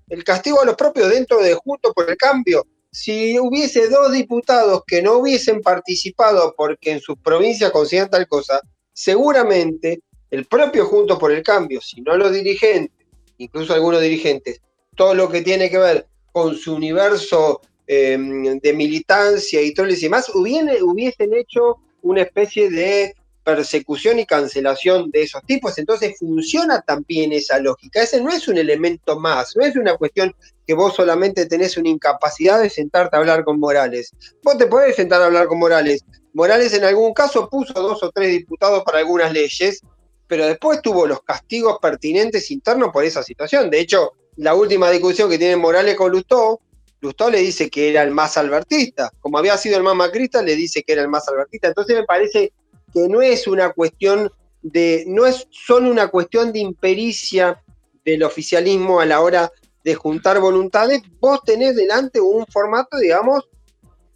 El 0.08 0.24
castigo 0.24 0.60
a 0.60 0.64
los 0.64 0.74
propios 0.74 1.10
dentro 1.10 1.40
de 1.40 1.54
Juntos 1.54 1.92
por 1.94 2.10
el 2.10 2.16
Cambio 2.16 2.66
si 2.96 3.38
hubiese 3.38 3.90
dos 3.90 4.10
diputados 4.10 4.82
que 4.86 5.02
no 5.02 5.18
hubiesen 5.18 5.60
participado 5.60 6.54
porque 6.56 6.92
en 6.92 7.00
sus 7.00 7.18
provincias 7.18 7.70
consideran 7.70 8.08
tal 8.08 8.26
cosa, 8.26 8.62
seguramente 8.90 10.00
el 10.30 10.46
propio 10.46 10.86
Juntos 10.86 11.18
por 11.18 11.30
el 11.30 11.42
Cambio, 11.42 11.82
si 11.82 12.00
no 12.00 12.16
los 12.16 12.32
dirigentes, 12.32 13.06
incluso 13.36 13.74
algunos 13.74 14.00
dirigentes, 14.00 14.62
todo 14.94 15.14
lo 15.14 15.28
que 15.28 15.42
tiene 15.42 15.68
que 15.68 15.76
ver 15.76 16.06
con 16.32 16.56
su 16.56 16.74
universo 16.74 17.60
em, 17.86 18.58
de 18.60 18.72
militancia 18.72 19.60
y 19.60 19.74
todo 19.74 19.86
y 19.88 19.94
demás, 19.94 20.30
hubiesen 20.34 21.34
hecho 21.34 21.76
una 22.00 22.22
especie 22.22 22.70
de 22.70 23.14
persecución 23.46 24.18
y 24.18 24.26
cancelación 24.26 25.12
de 25.12 25.22
esos 25.22 25.40
tipos. 25.44 25.78
Entonces 25.78 26.18
funciona 26.18 26.80
también 26.80 27.32
esa 27.32 27.60
lógica. 27.60 28.02
Ese 28.02 28.20
no 28.20 28.30
es 28.30 28.48
un 28.48 28.58
elemento 28.58 29.20
más, 29.20 29.54
no 29.54 29.64
es 29.64 29.76
una 29.76 29.96
cuestión 29.96 30.34
que 30.66 30.74
vos 30.74 30.96
solamente 30.96 31.46
tenés 31.46 31.76
una 31.76 31.88
incapacidad 31.88 32.60
de 32.60 32.68
sentarte 32.68 33.14
a 33.14 33.20
hablar 33.20 33.44
con 33.44 33.60
Morales. 33.60 34.10
Vos 34.42 34.58
te 34.58 34.66
podés 34.66 34.96
sentar 34.96 35.22
a 35.22 35.26
hablar 35.26 35.46
con 35.46 35.60
Morales. 35.60 36.04
Morales 36.34 36.74
en 36.74 36.82
algún 36.82 37.14
caso 37.14 37.48
puso 37.48 37.72
dos 37.74 38.02
o 38.02 38.10
tres 38.10 38.30
diputados 38.30 38.82
para 38.82 38.98
algunas 38.98 39.32
leyes, 39.32 39.80
pero 40.26 40.44
después 40.44 40.82
tuvo 40.82 41.06
los 41.06 41.22
castigos 41.22 41.78
pertinentes 41.80 42.50
internos 42.50 42.90
por 42.92 43.04
esa 43.04 43.22
situación. 43.22 43.70
De 43.70 43.78
hecho, 43.78 44.14
la 44.38 44.56
última 44.56 44.90
discusión 44.90 45.30
que 45.30 45.38
tiene 45.38 45.54
Morales 45.54 45.94
con 45.94 46.10
Lustó, 46.10 46.60
Lustó 47.00 47.30
le 47.30 47.38
dice 47.38 47.70
que 47.70 47.90
era 47.90 48.02
el 48.02 48.10
más 48.10 48.36
albertista. 48.36 49.12
Como 49.20 49.38
había 49.38 49.56
sido 49.56 49.76
el 49.76 49.84
más 49.84 49.94
macrista, 49.94 50.42
le 50.42 50.56
dice 50.56 50.82
que 50.82 50.94
era 50.94 51.02
el 51.02 51.08
más 51.08 51.28
albertista. 51.28 51.68
Entonces 51.68 51.94
me 51.96 52.04
parece 52.04 52.52
que 52.96 53.10
no 53.10 53.20
es 53.20 53.46
una 53.46 53.72
cuestión 53.72 54.30
de, 54.62 55.04
no 55.06 55.26
es 55.26 55.46
solo 55.50 55.90
una 55.90 56.08
cuestión 56.08 56.50
de 56.50 56.60
impericia 56.60 57.62
del 58.02 58.22
oficialismo 58.22 59.00
a 59.00 59.04
la 59.04 59.20
hora 59.20 59.52
de 59.84 59.94
juntar 59.94 60.40
voluntades, 60.40 61.02
vos 61.20 61.42
tenés 61.44 61.76
delante 61.76 62.22
un 62.22 62.46
formato, 62.46 62.96
digamos, 62.96 63.46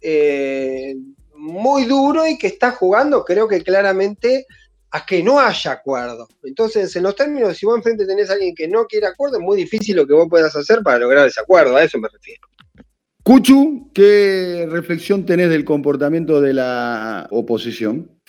eh, 0.01 0.95
muy 1.35 1.85
duro 1.85 2.25
y 2.25 2.39
que 2.39 2.47
está 2.47 2.71
jugando, 2.71 3.23
creo 3.23 3.47
que 3.47 3.61
claramente, 3.61 4.47
a 4.89 5.05
que 5.05 5.21
no 5.21 5.39
haya 5.39 5.73
acuerdo. 5.73 6.27
Entonces, 6.41 6.95
en 6.95 7.03
los 7.03 7.15
términos, 7.15 7.55
si 7.55 7.67
vos 7.67 7.77
enfrente 7.77 8.07
tenés 8.07 8.31
a 8.31 8.33
alguien 8.33 8.55
que 8.55 8.67
no 8.67 8.85
quiere 8.87 9.05
acuerdo, 9.05 9.37
es 9.37 9.43
muy 9.43 9.57
difícil 9.57 9.95
lo 9.95 10.07
que 10.07 10.13
vos 10.13 10.27
puedas 10.27 10.55
hacer 10.55 10.81
para 10.81 10.97
lograr 10.97 11.27
ese 11.27 11.39
acuerdo, 11.39 11.75
a 11.75 11.83
eso 11.83 11.99
me 11.99 12.09
refiero. 12.09 12.47
Cuchu, 13.21 13.91
¿qué 13.93 14.67
reflexión 14.67 15.27
tenés 15.27 15.51
del 15.51 15.65
comportamiento 15.65 16.41
de 16.41 16.55
la 16.55 17.27
oposición? 17.29 18.19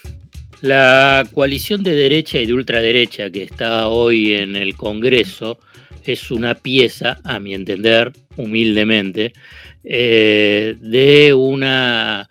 La 0.62 1.26
coalición 1.34 1.82
de 1.82 1.92
derecha 1.92 2.38
y 2.38 2.46
de 2.46 2.54
ultraderecha 2.54 3.30
que 3.30 3.42
está 3.42 3.88
hoy 3.88 4.34
en 4.34 4.54
el 4.54 4.76
Congreso 4.76 5.58
es 6.04 6.30
una 6.30 6.54
pieza, 6.54 7.18
a 7.24 7.40
mi 7.40 7.52
entender, 7.52 8.12
humildemente, 8.36 9.32
eh, 9.82 10.76
de 10.78 11.34
una 11.34 12.30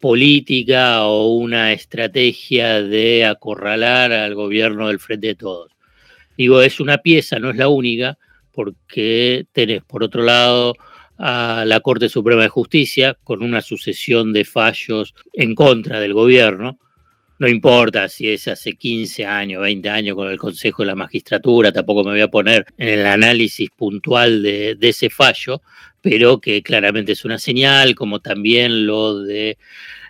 política 0.00 1.04
o 1.04 1.34
una 1.34 1.74
estrategia 1.74 2.80
de 2.82 3.26
acorralar 3.26 4.12
al 4.12 4.34
gobierno 4.34 4.88
del 4.88 4.98
Frente 4.98 5.26
de 5.26 5.34
Todos. 5.34 5.70
Digo, 6.38 6.62
es 6.62 6.80
una 6.80 6.96
pieza, 6.96 7.38
no 7.38 7.50
es 7.50 7.56
la 7.56 7.68
única, 7.68 8.16
porque 8.50 9.44
tenés, 9.52 9.84
por 9.84 10.02
otro 10.02 10.22
lado, 10.22 10.72
a 11.18 11.64
la 11.66 11.80
Corte 11.80 12.08
Suprema 12.08 12.44
de 12.44 12.48
Justicia 12.48 13.18
con 13.24 13.42
una 13.42 13.60
sucesión 13.60 14.32
de 14.32 14.46
fallos 14.46 15.14
en 15.34 15.54
contra 15.54 16.00
del 16.00 16.14
gobierno, 16.14 16.78
no 17.38 17.48
importa 17.48 18.08
si 18.08 18.28
es 18.28 18.48
hace 18.48 18.74
15 18.74 19.24
años, 19.24 19.62
20 19.62 19.88
años 19.88 20.16
con 20.16 20.28
el 20.28 20.38
Consejo 20.38 20.82
de 20.82 20.88
la 20.88 20.94
Magistratura, 20.96 21.72
tampoco 21.72 22.02
me 22.02 22.10
voy 22.10 22.20
a 22.20 22.28
poner 22.28 22.66
en 22.76 23.00
el 23.00 23.06
análisis 23.06 23.70
puntual 23.70 24.42
de, 24.42 24.76
ese 24.80 25.08
fallo, 25.08 25.62
pero 26.00 26.40
que 26.40 26.62
claramente 26.62 27.12
es 27.12 27.24
una 27.24 27.38
señal, 27.38 27.94
como 27.94 28.20
también 28.20 28.86
lo 28.86 29.20
de 29.20 29.58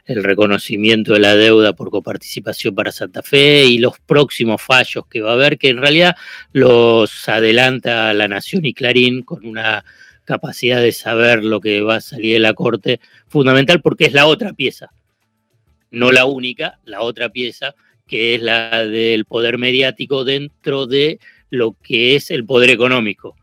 el 0.06 0.24
reconocimiento 0.24 1.12
de 1.12 1.18
la 1.18 1.36
deuda 1.36 1.74
por 1.74 1.90
coparticipación 1.90 2.74
para 2.74 2.92
Santa 2.92 3.22
Fe 3.22 3.66
y 3.66 3.76
los 3.76 3.98
próximos 4.00 4.62
fallos 4.62 5.04
que 5.06 5.20
va 5.20 5.32
a 5.32 5.34
haber, 5.34 5.58
que 5.58 5.68
en 5.68 5.78
realidad 5.78 6.16
los 6.52 7.28
adelanta 7.28 8.14
la 8.14 8.26
Nación 8.26 8.64
y 8.64 8.72
Clarín 8.72 9.22
con 9.22 9.44
una 9.44 9.84
capacidad 10.24 10.80
de 10.80 10.92
saber 10.92 11.44
lo 11.44 11.60
que 11.60 11.82
va 11.82 11.96
a 11.96 12.00
salir 12.00 12.34
de 12.34 12.40
la 12.40 12.54
Corte 12.54 13.00
fundamental 13.28 13.82
porque 13.82 14.06
es 14.06 14.14
la 14.14 14.26
otra 14.26 14.54
pieza 14.54 14.90
no 15.90 16.12
la 16.12 16.24
única, 16.24 16.78
la 16.84 17.02
otra 17.02 17.28
pieza, 17.30 17.74
que 18.06 18.34
es 18.34 18.42
la 18.42 18.84
del 18.84 19.24
poder 19.24 19.58
mediático 19.58 20.24
dentro 20.24 20.86
de 20.86 21.18
lo 21.50 21.76
que 21.82 22.16
es 22.16 22.30
el 22.30 22.44
poder 22.44 22.70
económico. 22.70 23.36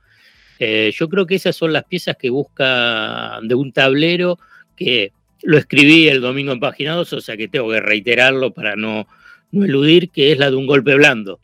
Eh, 0.60 0.92
yo 0.96 1.10
creo 1.10 1.26
que 1.26 1.36
esas 1.36 1.56
son 1.56 1.74
las 1.74 1.84
piezas 1.84 2.16
que 2.18 2.30
busca 2.30 3.40
de 3.44 3.56
un 3.56 3.72
tablero 3.72 4.40
que 4.76 5.12
lo 5.44 5.58
escribí 5.58 6.08
el 6.08 6.22
domingo 6.22 6.52
en 6.52 6.60
Página 6.60 6.94
2, 6.94 7.14
o 7.14 7.22
sea 7.22 7.38
que 7.38 7.48
tengo 7.48 7.70
que 7.70 7.82
reiterarlo 7.82 8.52
para 8.52 8.76
no, 8.76 9.08
eludir, 9.52 10.10
que 10.10 10.32
es 10.32 10.38
la 10.38 10.50
de 10.50 10.56
un 10.56 10.68
golpe 10.68 10.96
blando. 10.96 11.40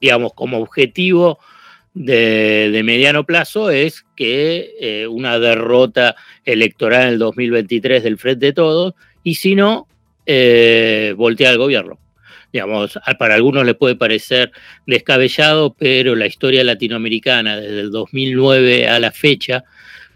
Digamos, 0.00 0.34
como 0.34 0.58
objetivo 0.58 1.38
de, 1.94 2.82
mediano 2.84 3.24
plazo 3.24 3.70
es 3.70 4.04
que 4.14 4.74
eh, 4.80 5.06
una 5.06 5.38
derrota 5.38 6.16
electoral 6.44 7.02
en 7.04 7.08
el 7.14 7.18
2023 7.18 8.02
del 8.02 8.18
Frente 8.18 8.46
de 8.46 8.52
Todos, 8.52 8.94
y 9.22 9.36
si 9.36 9.54
no, 9.54 9.88
eh, 10.26 11.14
voltear 11.16 11.52
al 11.52 11.58
gobierno. 11.58 11.98
Digamos, 12.52 12.98
para 13.18 13.34
algunos 13.34 13.64
les 13.64 13.74
puede 13.74 13.96
parecer 13.96 14.52
descabellado, 14.86 15.74
pero 15.74 16.14
la 16.14 16.26
historia 16.26 16.64
latinoamericana 16.64 17.60
desde 17.60 17.80
el 17.80 17.90
2009 17.90 18.88
a 18.88 18.98
la 18.98 19.10
fecha, 19.10 19.64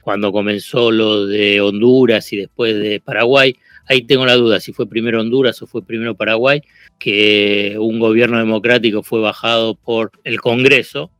cuando 0.00 0.32
comenzó 0.32 0.90
lo 0.90 1.26
de 1.26 1.60
Honduras 1.60 2.32
y 2.32 2.38
después 2.38 2.74
de 2.76 3.00
Paraguay, 3.00 3.56
ahí 3.86 4.02
tengo 4.02 4.24
la 4.24 4.36
duda 4.36 4.60
si 4.60 4.72
fue 4.72 4.88
primero 4.88 5.20
Honduras 5.20 5.60
o 5.62 5.66
fue 5.66 5.84
primero 5.84 6.14
Paraguay, 6.14 6.62
que 6.98 7.76
un 7.78 7.98
gobierno 7.98 8.38
democrático 8.38 9.02
fue 9.02 9.20
bajado 9.20 9.74
por 9.74 10.12
el 10.24 10.40
Congreso, 10.40 11.10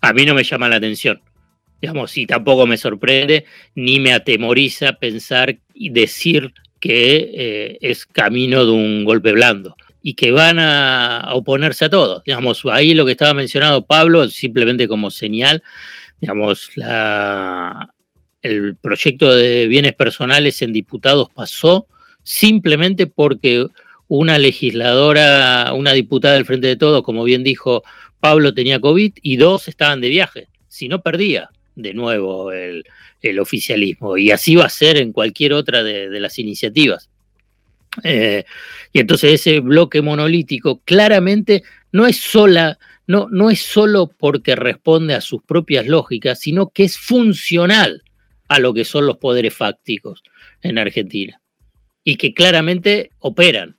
a 0.00 0.12
mí 0.12 0.24
no 0.24 0.34
me 0.34 0.44
llama 0.44 0.68
la 0.68 0.76
atención. 0.76 1.20
Digamos, 1.80 2.16
y 2.16 2.26
tampoco 2.26 2.66
me 2.66 2.76
sorprende 2.76 3.44
ni 3.74 4.00
me 4.00 4.12
atemoriza 4.12 4.94
pensar 4.94 5.58
y 5.74 5.90
decir 5.90 6.52
que 6.86 7.30
eh, 7.34 7.78
es 7.80 8.06
camino 8.06 8.64
de 8.64 8.70
un 8.70 9.04
golpe 9.04 9.32
blando 9.32 9.76
y 10.02 10.14
que 10.14 10.30
van 10.30 10.60
a, 10.60 11.30
oponerse 11.32 11.86
a 11.86 11.90
todo. 11.90 12.22
Digamos, 12.24 12.62
ahí 12.70 12.94
lo 12.94 13.04
que 13.04 13.10
estaba 13.10 13.34
mencionado 13.34 13.84
Pablo, 13.84 14.28
simplemente 14.28 14.86
como 14.86 15.10
señal, 15.10 15.64
digamos, 16.20 16.70
la, 16.76 17.92
el 18.40 18.76
proyecto 18.76 19.34
de 19.34 19.66
bienes 19.66 19.94
personales 19.94 20.62
en 20.62 20.72
diputados 20.72 21.28
pasó 21.34 21.88
simplemente 22.22 23.08
porque 23.08 23.66
una 24.06 24.38
legisladora, 24.38 25.72
una 25.74 25.92
diputada 25.92 26.34
del 26.34 26.46
Frente 26.46 26.68
de 26.68 26.76
Todos, 26.76 27.02
como 27.02 27.24
bien 27.24 27.42
dijo 27.42 27.82
Pablo, 28.20 28.54
tenía 28.54 28.80
COVID 28.80 29.14
y 29.22 29.36
dos 29.38 29.66
estaban 29.66 30.00
de 30.00 30.08
viaje. 30.08 30.48
Si 30.68 30.86
no, 30.86 31.02
perdía 31.02 31.50
de 31.76 31.94
nuevo 31.94 32.50
el, 32.50 32.84
oficialismo. 33.40 34.16
Y 34.16 34.30
así 34.30 34.54
va 34.54 34.66
a 34.66 34.70
ser 34.70 34.96
en 34.96 35.12
cualquier 35.12 35.52
otra 35.52 35.82
de, 35.82 36.08
las 36.20 36.38
iniciativas. 36.38 37.08
Eh, 38.04 38.44
y 38.92 39.00
entonces 39.00 39.40
ese 39.40 39.60
bloque 39.60 40.02
monolítico 40.02 40.80
claramente 40.84 41.62
no 41.92 42.06
es 42.06 42.18
sola, 42.18 42.78
no, 43.06 43.28
no 43.30 43.50
es 43.50 43.62
solo 43.62 44.08
porque 44.08 44.54
responde 44.54 45.14
a 45.14 45.20
sus 45.20 45.42
propias 45.42 45.86
lógicas, 45.86 46.38
sino 46.40 46.68
que 46.68 46.84
es 46.84 46.98
funcional 46.98 48.02
a 48.48 48.60
lo 48.60 48.74
que 48.74 48.84
son 48.84 49.06
los 49.06 49.16
poderes 49.18 49.54
fácticos 49.54 50.22
en 50.62 50.78
Argentina. 50.78 51.40
Y 52.04 52.16
que 52.16 52.32
claramente 52.32 53.10
operan, 53.18 53.76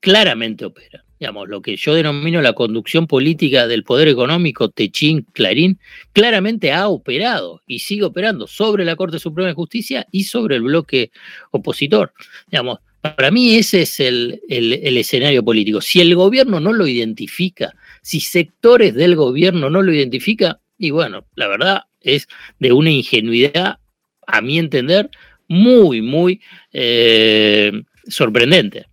claramente 0.00 0.66
operan. 0.66 1.03
Lo 1.32 1.62
que 1.62 1.76
yo 1.76 1.94
denomino 1.94 2.42
la 2.42 2.52
conducción 2.52 3.06
política 3.06 3.66
del 3.66 3.84
poder 3.84 4.08
económico, 4.08 4.68
Techín, 4.68 5.26
Clarín, 5.32 5.78
claramente 6.12 6.72
ha 6.72 6.88
operado 6.88 7.62
y 7.66 7.78
sigue 7.78 8.04
operando 8.04 8.46
sobre 8.46 8.84
la 8.84 8.96
Corte 8.96 9.18
Suprema 9.18 9.48
de 9.48 9.54
Justicia 9.54 10.06
y 10.10 10.24
sobre 10.24 10.56
el 10.56 10.62
bloque 10.62 11.10
opositor. 11.50 12.12
Digamos, 12.50 12.80
para 13.00 13.30
mí 13.30 13.54
ese 13.56 13.82
es 13.82 14.00
el, 14.00 14.40
el, 14.48 14.96
escenario 14.96 15.44
político. 15.44 15.80
Si 15.80 16.00
el 16.00 16.14
gobierno 16.14 16.58
no 16.58 16.72
lo 16.72 16.86
identifica, 16.86 17.74
si 18.02 18.20
sectores 18.20 18.94
del 18.94 19.14
gobierno 19.14 19.68
no 19.68 19.82
lo 19.82 19.92
identifican, 19.92 20.56
y 20.78 20.90
bueno, 20.90 21.26
la 21.34 21.48
verdad 21.48 21.82
es 22.00 22.28
de 22.58 22.72
una 22.72 22.90
ingenuidad, 22.90 23.78
a 24.26 24.40
mi 24.40 24.58
entender, 24.58 25.10
muy, 25.48 26.00
muy 26.00 26.40
eh, 26.72 27.72
sorprendente. 28.08 28.86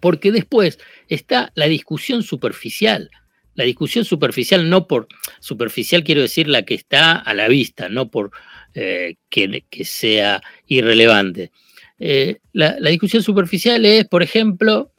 Porque 0.00 0.32
después 0.32 0.78
está 1.14 1.52
la 1.54 1.66
discusión 1.66 2.22
superficial. 2.22 3.10
La 3.54 3.64
discusión 3.64 4.04
superficial, 4.04 4.68
no 4.68 4.88
por 4.88 5.06
superficial 5.40 6.02
quiero 6.02 6.22
decir 6.22 6.48
la 6.48 6.62
que 6.62 6.74
está 6.74 7.12
a 7.12 7.34
la 7.34 7.48
vista, 7.48 7.88
no 7.88 8.10
por 8.10 8.32
eh, 8.74 9.16
que, 9.30 9.62
sea 9.84 10.42
irrelevante 10.66 11.52
eh, 11.98 12.38
la, 12.52 12.74
discusión 12.90 13.22
superficial 13.22 13.84
es, 13.86 14.06
por 14.06 14.24
ejemplo, 14.24 14.90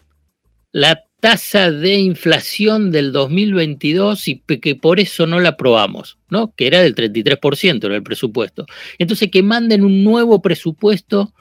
la 0.71 1.03
tasa 1.19 1.71
de 1.71 1.95
inflación 1.95 2.91
del 2.91 3.11
2022 3.11 4.27
y 4.27 4.39
que 4.39 4.75
por 4.75 4.99
eso 4.99 5.27
no 5.27 5.39
la 5.39 5.49
aprobamos, 5.49 6.17
¿no? 6.29 6.53
Que 6.55 6.67
era 6.67 6.81
del 6.81 6.95
33% 6.95 7.85
en 7.85 7.91
el 7.91 8.03
presupuesto. 8.03 8.65
Entonces, 8.97 9.29
que 9.31 9.43
manden 9.43 9.83
un 9.83 10.03
nuevo 10.03 10.41
presupuesto 10.41 11.33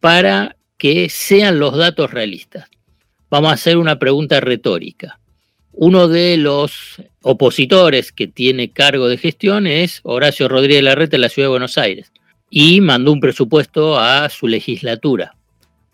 para 0.00 0.56
que 0.78 1.08
sean 1.08 1.58
los 1.58 1.76
datos 1.76 2.10
realistas. 2.10 2.68
Vamos 3.30 3.50
a 3.50 3.54
hacer 3.54 3.76
una 3.76 3.98
pregunta 3.98 4.40
retórica. 4.40 5.18
Uno 5.72 6.08
de 6.08 6.36
los 6.36 6.96
opositores 7.22 8.10
que 8.10 8.26
tiene 8.26 8.70
cargo 8.70 9.08
de 9.08 9.18
gestión 9.18 9.66
es 9.66 10.00
Horacio 10.02 10.48
Rodríguez 10.48 10.82
Larreta 10.82 11.16
en 11.16 11.22
la 11.22 11.28
Ciudad 11.28 11.46
de 11.46 11.52
Buenos 11.52 11.78
Aires 11.78 12.12
y 12.50 12.80
mandó 12.80 13.12
un 13.12 13.20
presupuesto 13.20 13.98
a 13.98 14.28
su 14.30 14.48
legislatura. 14.48 15.36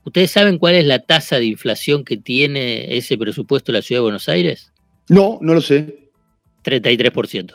¿Ustedes 0.05 0.31
saben 0.31 0.59
cuál 0.59 0.75
es 0.77 0.87
la 0.87 1.01
tasa 1.01 1.37
de 1.37 1.47
inflación 1.47 2.05
que 2.05 2.16
tiene 2.16 2.97
ese 2.97 3.18
presupuesto 3.18 3.73
de 3.73 3.79
la 3.79 3.83
Ciudad 3.83 3.99
de 3.99 4.05
Buenos 4.05 4.29
Aires? 4.29 4.73
No, 5.09 5.38
no 5.40 5.55
lo 5.55 5.61
sé. 5.61 6.11
33%. 6.64 7.55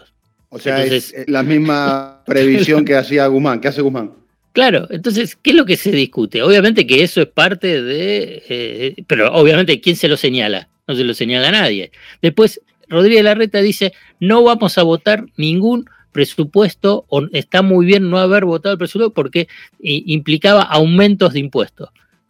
O 0.49 0.59
sea, 0.59 0.83
es 0.83 1.13
la 1.27 1.43
misma 1.43 2.23
previsión 2.25 2.83
que 2.83 2.95
hacía 2.95 3.27
Guzmán. 3.27 3.61
¿Qué 3.61 3.67
hace 3.67 3.81
Guzmán? 3.81 4.11
Claro, 4.53 4.87
entonces, 4.89 5.35
¿qué 5.35 5.51
es 5.51 5.55
lo 5.55 5.65
que 5.65 5.77
se 5.77 5.91
discute? 5.91 6.41
Obviamente 6.41 6.87
que 6.87 7.03
eso 7.03 7.21
es 7.21 7.27
parte 7.27 7.81
de... 7.81 8.43
Eh, 8.49 8.95
pero 9.07 9.31
obviamente, 9.33 9.79
¿quién 9.79 9.95
se 9.95 10.07
lo 10.07 10.17
señala? 10.17 10.69
No 10.87 10.95
se 10.95 11.03
lo 11.03 11.13
señala 11.13 11.49
a 11.49 11.51
nadie. 11.51 11.91
Después, 12.21 12.61
Rodríguez 12.87 13.23
Larreta 13.23 13.61
dice, 13.61 13.93
no 14.19 14.43
vamos 14.43 14.77
a 14.77 14.83
votar 14.83 15.25
ningún 15.37 15.85
presupuesto, 16.11 17.05
o 17.09 17.27
está 17.31 17.61
muy 17.61 17.85
bien 17.85 18.09
no 18.09 18.17
haber 18.17 18.45
votado 18.45 18.73
el 18.73 18.79
presupuesto 18.79 19.13
porque 19.13 19.47
implicaba 19.79 20.63
aumentos 20.63 21.33
de 21.33 21.39
impuestos. 21.39 21.89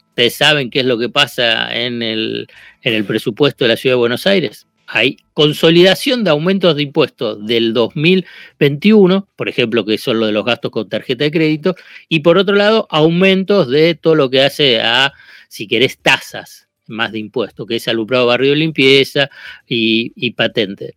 Ustedes 0.09 0.35
saben 0.35 0.69
qué 0.69 0.81
es 0.81 0.85
lo 0.85 0.97
que 0.97 1.07
pasa 1.07 1.73
en 1.73 2.01
el, 2.01 2.47
en 2.81 2.93
el 2.93 3.05
presupuesto 3.05 3.63
de 3.63 3.69
la 3.69 3.77
Ciudad 3.77 3.93
de 3.93 3.99
Buenos 3.99 4.27
Aires. 4.27 4.67
Hay 4.91 5.17
consolidación 5.35 6.23
de 6.23 6.31
aumentos 6.31 6.75
de 6.75 6.81
impuestos 6.81 7.45
del 7.45 7.73
2021, 7.73 9.27
por 9.35 9.47
ejemplo, 9.47 9.85
que 9.85 9.99
son 9.99 10.19
lo 10.19 10.25
de 10.25 10.31
los 10.31 10.43
gastos 10.43 10.71
con 10.71 10.89
tarjeta 10.89 11.25
de 11.25 11.31
crédito, 11.31 11.75
y 12.07 12.21
por 12.21 12.39
otro 12.39 12.55
lado, 12.55 12.87
aumentos 12.89 13.69
de 13.69 13.93
todo 13.93 14.15
lo 14.15 14.31
que 14.31 14.41
hace 14.41 14.81
a, 14.81 15.13
si 15.47 15.67
querés, 15.67 15.99
tasas 15.99 16.69
más 16.87 17.11
de 17.11 17.19
impuestos, 17.19 17.67
que 17.67 17.75
es 17.75 17.87
alumbrado 17.87 18.25
barrio 18.25 18.49
de 18.49 18.55
limpieza 18.55 19.29
y, 19.67 20.31
patente. 20.31 20.95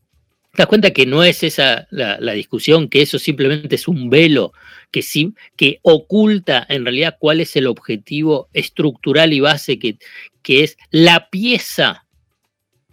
¿Te 0.53 0.63
das 0.63 0.69
cuenta 0.69 0.93
que 0.93 1.05
no 1.05 1.23
es 1.23 1.43
esa 1.43 1.87
la, 1.91 2.33
discusión, 2.33 2.89
que 2.89 3.03
eso 3.03 3.19
simplemente 3.19 3.75
es 3.75 3.89
un 3.89 4.09
velo 4.09 4.55
que, 4.91 5.05
que 5.55 5.81
oculta 5.83 6.65
en 6.71 6.87
realidad 6.87 7.19
cuál 7.21 7.41
es 7.41 7.57
el 7.57 7.67
objetivo 7.67 8.49
estructural 8.55 9.35
y 9.35 9.41
base 9.41 9.79
que, 9.79 9.99
que 10.43 10.65
es 10.65 10.79
la 10.91 11.29
pieza 11.29 12.07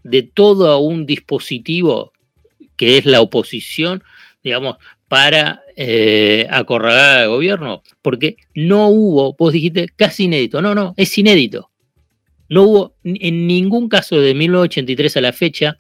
de 0.10 0.24
todo 0.24 0.80
un 0.80 1.06
dispositivo 1.06 2.14
que 2.76 2.98
es 2.98 3.06
la 3.06 3.22
oposición, 3.22 4.04
digamos, 4.44 4.78
para 5.08 5.62
eh, 5.76 6.48
acorralar 6.50 7.20
al 7.20 7.30
gobierno? 7.30 7.84
Porque 8.02 8.38
no 8.56 8.88
hubo, 8.90 9.34
vos 9.34 9.54
dijiste, 9.54 9.88
casi 9.96 10.26
inédito. 10.26 10.62
No, 10.62 10.74
no, 10.74 10.94
es 10.98 11.18
inédito. 11.18 11.70
No 12.48 12.64
hubo 12.64 12.96
en 13.04 13.48
ningún 13.48 13.90
caso 13.90 14.20
de 14.20 14.34
1983 14.34 15.18
a 15.18 15.22
la 15.22 15.34
fecha 15.34 15.78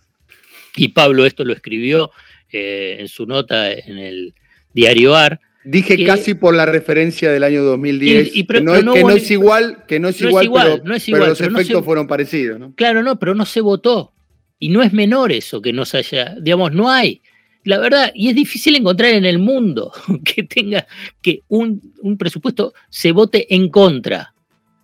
y 0.75 0.89
Pablo 0.89 1.25
esto 1.25 1.43
lo 1.43 1.53
escribió 1.53 2.11
eh, 2.51 2.97
en 2.99 3.07
su 3.07 3.25
nota 3.25 3.71
en 3.71 3.97
el 3.97 4.33
diario 4.73 5.15
AR. 5.15 5.39
Dije 5.63 6.03
casi 6.05 6.35
por 6.35 6.55
la 6.55 6.65
referencia 6.65 7.31
del 7.31 7.43
año 7.43 7.63
2010, 7.63 8.31
que, 8.31 8.61
no, 8.61 8.75
es 9.09 9.29
igual, 9.29 9.83
que 9.87 9.99
no 9.99 10.07
es 10.07 10.21
igual, 10.21 10.49
pero, 10.81 11.27
los 11.27 11.41
efectos 11.41 11.83
fueron 11.83 12.07
parecidos. 12.07 12.71
Claro, 12.75 13.03
no, 13.03 13.19
pero 13.19 13.35
no 13.35 13.45
se 13.45 13.59
votó. 13.59 14.13
Y 14.59 14.69
no 14.69 14.83
es 14.83 14.93
menor 14.93 15.31
eso 15.31 15.61
que 15.61 15.73
no 15.73 15.85
se 15.85 15.99
haya, 15.99 16.35
digamos, 16.39 16.73
no 16.73 16.89
hay. 16.89 17.21
La 17.63 17.79
verdad, 17.79 18.11
y 18.13 18.29
es 18.29 18.35
difícil 18.35 18.75
encontrar 18.75 19.13
en 19.13 19.25
el 19.25 19.39
mundo 19.39 19.91
que 20.25 20.43
tenga 20.43 20.85
que 21.21 21.43
un, 21.47 21.93
un 22.01 22.17
presupuesto 22.17 22.73
se 22.89 23.11
vote 23.11 23.53
en 23.53 23.69
contra. 23.69 24.33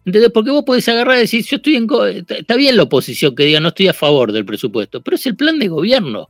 ¿Entendés? 0.06 0.32
Porque 0.32 0.52
vos 0.52 0.64
podés 0.64 0.88
agarrar 0.88 1.18
y 1.18 1.22
decir, 1.22 1.44
yo 1.44 1.58
estoy 1.58 1.76
en. 1.76 1.88
Está 2.30 2.56
bien 2.56 2.78
la 2.78 2.84
oposición 2.84 3.36
que 3.36 3.44
diga, 3.44 3.60
no 3.60 3.70
estoy 3.70 3.88
a 3.88 3.94
favor 3.94 4.32
del 4.32 4.46
presupuesto, 4.46 5.02
pero 5.02 5.16
es 5.16 5.26
el 5.26 5.36
plan 5.36 5.58
de 5.58 5.68
gobierno 5.68 6.30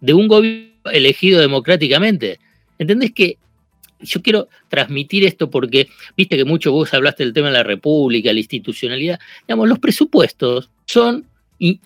de 0.00 0.12
un 0.12 0.28
gobierno 0.28 0.90
elegido 0.92 1.40
democráticamente. 1.40 2.38
¿Entendés 2.78 3.12
que 3.12 3.38
yo 4.00 4.22
quiero 4.22 4.48
transmitir 4.68 5.24
esto 5.24 5.50
porque, 5.50 5.88
viste 6.16 6.36
que 6.36 6.44
mucho 6.44 6.72
vos 6.72 6.92
hablaste 6.94 7.24
del 7.24 7.32
tema 7.32 7.48
de 7.48 7.54
la 7.54 7.62
república, 7.62 8.32
la 8.32 8.38
institucionalidad. 8.38 9.20
Digamos, 9.46 9.68
los 9.68 9.78
presupuestos 9.78 10.70
son, 10.86 11.26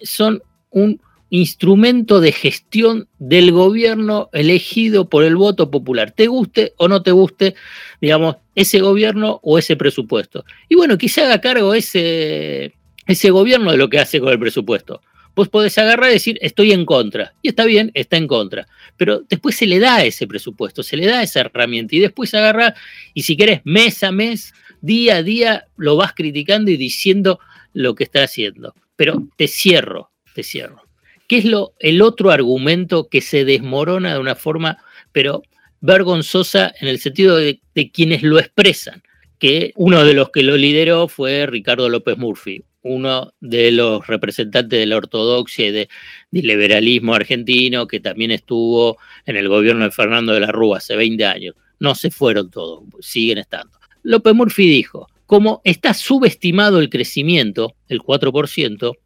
son 0.02 0.42
un 0.74 1.00
instrumento 1.30 2.20
de 2.20 2.32
gestión 2.32 3.08
del 3.18 3.50
gobierno 3.50 4.28
elegido 4.32 5.08
por 5.08 5.24
el 5.24 5.36
voto 5.36 5.70
popular, 5.70 6.12
te 6.12 6.26
guste 6.26 6.74
o 6.76 6.88
no 6.88 7.02
te 7.02 7.12
guste, 7.12 7.54
digamos, 8.00 8.36
ese 8.54 8.80
gobierno 8.80 9.40
o 9.42 9.58
ese 9.58 9.76
presupuesto. 9.76 10.44
Y 10.68 10.74
bueno, 10.74 10.98
que 10.98 11.10
haga 11.20 11.40
cargo 11.40 11.74
ese, 11.74 12.74
ese 13.06 13.30
gobierno 13.30 13.72
de 13.72 13.78
lo 13.78 13.88
que 13.88 13.98
hace 13.98 14.20
con 14.20 14.32
el 14.32 14.38
presupuesto. 14.38 15.00
Vos 15.34 15.48
podés 15.48 15.76
agarrar 15.78 16.10
y 16.10 16.14
decir, 16.14 16.38
estoy 16.40 16.72
en 16.72 16.84
contra. 16.84 17.34
Y 17.42 17.48
está 17.48 17.64
bien, 17.64 17.90
está 17.94 18.16
en 18.16 18.28
contra. 18.28 18.68
Pero 18.96 19.22
después 19.28 19.56
se 19.56 19.66
le 19.66 19.80
da 19.80 20.04
ese 20.04 20.28
presupuesto, 20.28 20.82
se 20.84 20.96
le 20.96 21.06
da 21.06 21.22
esa 21.22 21.40
herramienta. 21.40 21.96
Y 21.96 22.00
después 22.00 22.32
agarra, 22.34 22.74
y 23.12 23.22
si 23.22 23.36
querés, 23.36 23.60
mes 23.64 24.04
a 24.04 24.12
mes, 24.12 24.54
día 24.80 25.16
a 25.16 25.22
día, 25.24 25.66
lo 25.76 25.96
vas 25.96 26.12
criticando 26.12 26.70
y 26.70 26.76
diciendo 26.76 27.40
lo 27.72 27.96
que 27.96 28.04
está 28.04 28.22
haciendo. 28.22 28.74
Pero 28.94 29.26
te 29.36 29.48
cierro, 29.48 30.12
te 30.34 30.42
cierro. 30.42 30.82
¿Qué 31.26 31.38
es 31.38 31.44
lo, 31.46 31.74
el 31.78 32.02
otro 32.02 32.30
argumento 32.30 33.08
que 33.08 33.20
se 33.20 33.44
desmorona 33.44 34.12
de 34.12 34.20
una 34.20 34.34
forma, 34.34 34.78
pero 35.12 35.42
vergonzosa 35.80 36.74
en 36.80 36.88
el 36.88 36.98
sentido 36.98 37.36
de, 37.36 37.60
quienes 37.92 38.22
lo 38.22 38.38
expresan? 38.38 39.02
Que 39.38 39.72
uno 39.76 40.04
de 40.04 40.14
los 40.14 40.30
que 40.30 40.42
lo 40.42 40.56
lideró 40.56 41.08
fue 41.08 41.46
Ricardo 41.46 41.88
López 41.88 42.18
Murphy. 42.18 42.64
uno 42.82 43.32
de 43.40 43.72
los 43.72 44.06
representantes 44.06 44.78
de 44.78 44.84
la 44.84 44.98
ortodoxia 44.98 45.68
y 45.68 45.72
del 45.72 45.88
liberalismo 46.30 47.14
argentino 47.14 47.86
que 47.86 47.98
también 47.98 48.30
estuvo 48.30 48.98
en 49.24 49.36
el 49.36 49.48
gobierno 49.48 49.84
de 49.84 49.90
Fernando 49.90 50.34
de 50.34 50.40
la 50.40 50.52
Rúa 50.52 50.78
hace 50.78 50.94
20 50.94 51.24
años. 51.24 51.54
No 51.78 51.94
se 51.94 52.10
fueron 52.10 52.50
todos, 52.50 52.84
siguen 53.00 53.38
estando. 53.38 53.78
López 54.02 54.34
Murphy 54.34 54.68
dijo, 54.68 55.08
como 55.24 55.62
está 55.64 55.94
subestimado 55.94 56.78
el 56.80 56.90
crecimiento, 56.90 57.74
el 57.88 58.00
4%, 58.00 58.96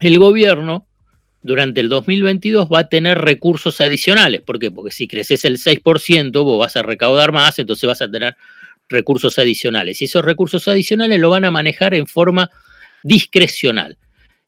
el 0.00 0.18
gobierno 0.18 0.86
durante 1.42 1.80
el 1.80 1.88
2022 1.88 2.68
va 2.68 2.80
a 2.80 2.88
tener 2.88 3.18
recursos 3.18 3.80
adicionales. 3.80 4.42
¿Por 4.42 4.58
qué? 4.58 4.70
Porque 4.70 4.90
si 4.90 5.08
creces 5.08 5.44
el 5.44 5.58
6%, 5.58 6.32
vos 6.44 6.58
vas 6.58 6.76
a 6.76 6.82
recaudar 6.82 7.32
más, 7.32 7.58
entonces 7.58 7.86
vas 7.86 8.02
a 8.02 8.10
tener 8.10 8.36
recursos 8.88 9.38
adicionales. 9.38 10.02
Y 10.02 10.06
esos 10.06 10.24
recursos 10.24 10.66
adicionales 10.68 11.18
lo 11.20 11.30
van 11.30 11.44
a 11.44 11.50
manejar 11.50 11.94
en 11.94 12.06
forma 12.06 12.50
discrecional. 13.02 13.96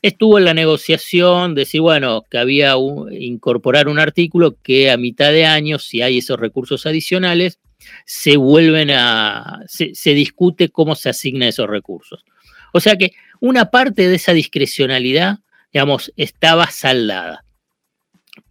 Estuvo 0.03 0.37
en 0.39 0.45
la 0.45 0.55
negociación, 0.55 1.55
decir, 1.55 1.81
bueno, 1.81 2.25
que 2.29 2.39
había 2.39 2.75
incorporar 3.13 3.89
un 3.89 4.01
artículo 4.01 4.57
que 4.61 4.91
a 4.91 4.97
mitad 4.97 5.31
de 5.31 5.47
año, 5.47 5.79
si 5.79 6.03
hay 6.03 6.19
esos 6.19 6.41
recursos 6.41 6.87
adicionales, 6.87 7.61
se 8.05 8.37
vuelven 8.37 8.91
a, 8.91 9.61
se, 9.67 9.95
se 9.95 10.15
discute 10.15 10.71
cómo 10.71 10.97
se 10.97 11.09
asignan 11.09 11.49
esos 11.49 11.69
recursos. 11.69 12.25
O 12.73 12.81
sea 12.81 12.97
que 12.97 13.13
una 13.43 13.73
parte 13.73 14.07
de 14.09 14.15
esa 14.15 14.33
discrecionalidad, 14.33 15.41
digamos, 15.73 16.13
estaba 16.17 16.71
saldada. 16.71 17.45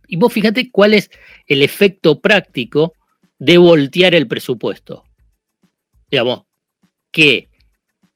Y 0.05 0.17
vos 0.17 0.33
fíjate 0.33 0.69
cuál 0.69 0.93
es 0.93 1.09
el 1.47 1.61
efecto 1.61 2.19
práctico 2.19 2.93
de 3.39 3.57
voltear 3.57 4.13
el 4.15 4.27
presupuesto. 4.27 5.05
Digamos, 6.09 6.41
que 7.09 7.47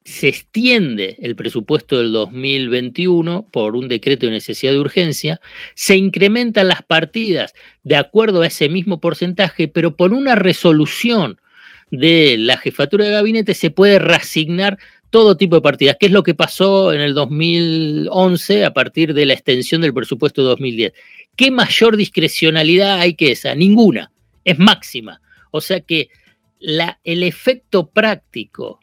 se 0.04 0.28
extiende 0.28 1.16
el 1.22 1.38
presupuesto 1.38 1.98
del 1.98 2.12
2021 2.12 3.48
por 3.54 3.78
un 3.78 3.88
decreto 3.88 4.26
de 4.26 4.34
necesidad 4.34 4.74
de 4.74 4.80
urgencia, 4.80 5.40
se 5.76 5.96
incrementan 5.96 6.68
las 6.68 6.84
partidas 6.84 7.54
de 7.84 7.96
acuerdo 7.96 8.42
a 8.42 8.48
ese 8.48 8.68
mismo 8.68 9.00
porcentaje, 9.00 9.70
pero 9.70 9.96
por 9.96 10.12
una 10.12 10.36
resolución 10.36 11.40
de 11.90 12.36
la 12.38 12.58
jefatura 12.58 13.06
de 13.06 13.12
gabinete 13.12 13.54
se 13.54 13.72
puede 13.72 13.98
reasignar 14.00 14.78
todo 15.10 15.38
tipo 15.38 15.56
de 15.56 15.62
partidas, 15.62 15.98
que 16.00 16.08
es 16.08 16.12
lo 16.12 16.24
que 16.24 16.36
pasó 16.36 16.94
en 16.94 17.02
el 17.02 17.14
2011 17.14 18.66
a 18.66 18.74
partir 18.74 19.14
de 19.14 19.26
la 19.26 19.34
extensión 19.34 19.82
del 19.82 19.94
presupuesto 19.94 20.42
de 20.42 20.50
2010. 20.50 20.94
¿Qué 21.36 21.52
mayor 21.52 21.98
discrecionalidad 21.98 23.00
hay 23.00 23.14
que 23.16 23.32
esa? 23.32 23.56
Ninguna, 23.56 24.12
es 24.44 24.60
máxima. 24.60 25.22
O 25.52 25.62
sea 25.62 25.80
que 25.82 26.10
el 26.60 27.24
efecto 27.24 27.90
práctico 27.90 28.80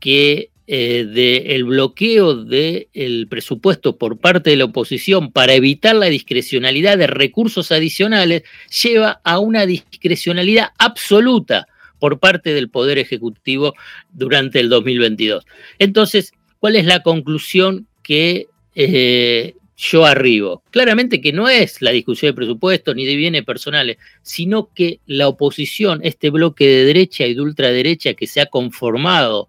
que 0.00 0.50
eh, 0.66 1.04
del 1.04 1.64
bloqueo 1.64 2.42
del 2.42 3.26
presupuesto 3.28 3.98
por 3.98 4.18
parte 4.18 4.48
de 4.48 4.56
la 4.56 4.64
oposición 4.64 5.30
para 5.30 5.52
evitar 5.52 5.94
la 5.94 6.06
discrecionalidad 6.06 6.96
de 6.96 7.06
recursos 7.06 7.70
adicionales 7.70 8.44
lleva 8.82 9.20
a 9.24 9.40
una 9.40 9.66
discrecionalidad 9.66 10.68
absoluta 10.78 11.66
por 12.04 12.18
parte 12.18 12.52
del 12.52 12.68
Poder 12.68 12.98
Ejecutivo 12.98 13.72
durante 14.12 14.60
el 14.60 14.68
2022. 14.68 15.46
Entonces, 15.78 16.34
¿cuál 16.58 16.76
es 16.76 16.84
la 16.84 17.02
conclusión 17.02 17.86
que 18.02 18.48
eh, 18.74 19.54
yo 19.74 20.04
arribo? 20.04 20.62
Claramente 20.70 21.22
que 21.22 21.32
no 21.32 21.48
es 21.48 21.80
la 21.80 21.92
discusión 21.92 22.28
de 22.28 22.36
presupuesto 22.36 22.94
ni 22.94 23.06
de 23.06 23.16
bienes 23.16 23.42
personales, 23.44 23.96
sino 24.20 24.68
que 24.74 25.00
la 25.06 25.28
oposición, 25.28 26.00
este 26.04 26.28
bloque 26.28 26.66
de 26.66 26.84
derecha 26.84 27.24
y 27.24 27.32
de 27.32 27.40
ultraderecha 27.40 28.12
que 28.12 28.26
se 28.26 28.42
ha 28.42 28.46
conformado 28.50 29.48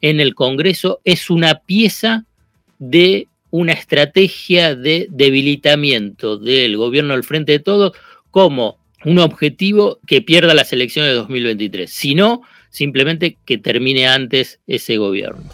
en 0.00 0.20
el 0.20 0.36
Congreso 0.36 1.00
es 1.02 1.28
una 1.28 1.58
pieza 1.58 2.24
de 2.78 3.26
una 3.50 3.72
estrategia 3.72 4.76
de 4.76 5.08
debilitamiento 5.10 6.38
del 6.38 6.76
gobierno 6.76 7.14
al 7.14 7.24
frente 7.24 7.50
de 7.50 7.58
todos 7.58 7.94
como 8.30 8.78
un 9.04 9.18
objetivo 9.18 10.00
que 10.06 10.22
pierda 10.22 10.54
las 10.54 10.72
elecciones 10.72 11.12
de 11.12 11.16
2023, 11.16 11.90
sino 11.90 12.42
simplemente 12.70 13.38
que 13.44 13.58
termine 13.58 14.06
antes 14.06 14.60
ese 14.66 14.96
gobierno. 14.96 15.44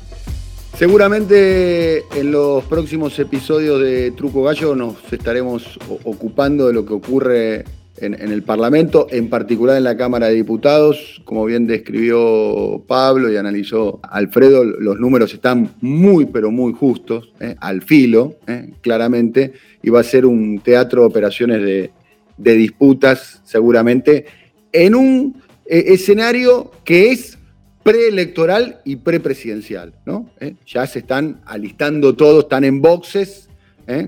Seguramente 0.77 2.03
en 2.19 2.33
los 2.33 2.65
próximos 2.65 3.19
episodios 3.19 3.81
de 3.81 4.11
Truco 4.13 4.43
Gallo 4.43 4.75
nos 4.75 4.97
estaremos 5.13 5.79
ocupando 6.05 6.67
de 6.67 6.73
lo 6.73 6.87
que 6.87 6.95
ocurre 6.95 7.65
en, 7.99 8.33
el 8.33 8.43
Parlamento, 8.43 9.07
en 9.11 9.29
particular 9.29 9.77
en 9.77 9.85
la 9.85 9.97
Cámara 9.97 10.29
de 10.29 10.35
Diputados. 10.35 11.21
Como 11.25 11.45
bien 11.45 11.67
describió 11.67 12.83
Pablo 12.87 13.31
y 13.31 13.37
analizó 13.37 14.01
Alfredo, 14.03 14.65
los 14.65 14.99
números 14.99 15.33
están 15.35 15.75
muy, 15.81 16.27
pero 16.27 16.51
muy 16.51 16.73
justos, 16.73 17.33
eh, 17.39 17.55
al 17.61 17.83
filo, 17.83 18.37
eh, 18.47 18.71
claramente, 18.81 19.53
y 19.83 19.91
va 19.91 20.01
a 20.01 20.05
ser 20.05 20.27
un 20.27 20.59
teatro 20.61 21.03
de 21.03 21.07
operaciones 21.07 21.63
de, 21.63 21.91
disputas, 22.37 23.41
seguramente, 23.45 24.27
en 24.73 24.95
un 24.95 25.43
eh, 25.67 25.85
escenario 25.89 26.71
que 26.85 27.13
es 27.13 27.39
preelectoral 27.83 28.81
y 28.85 28.97
prepresidencial. 28.97 29.95
¿no? 30.07 30.31
Ya 30.67 30.87
se 30.87 31.01
están 31.01 31.41
alistando 31.47 32.15
todos, 32.15 32.45
están 32.45 32.65
en 32.65 32.81
boxes, 32.81 33.49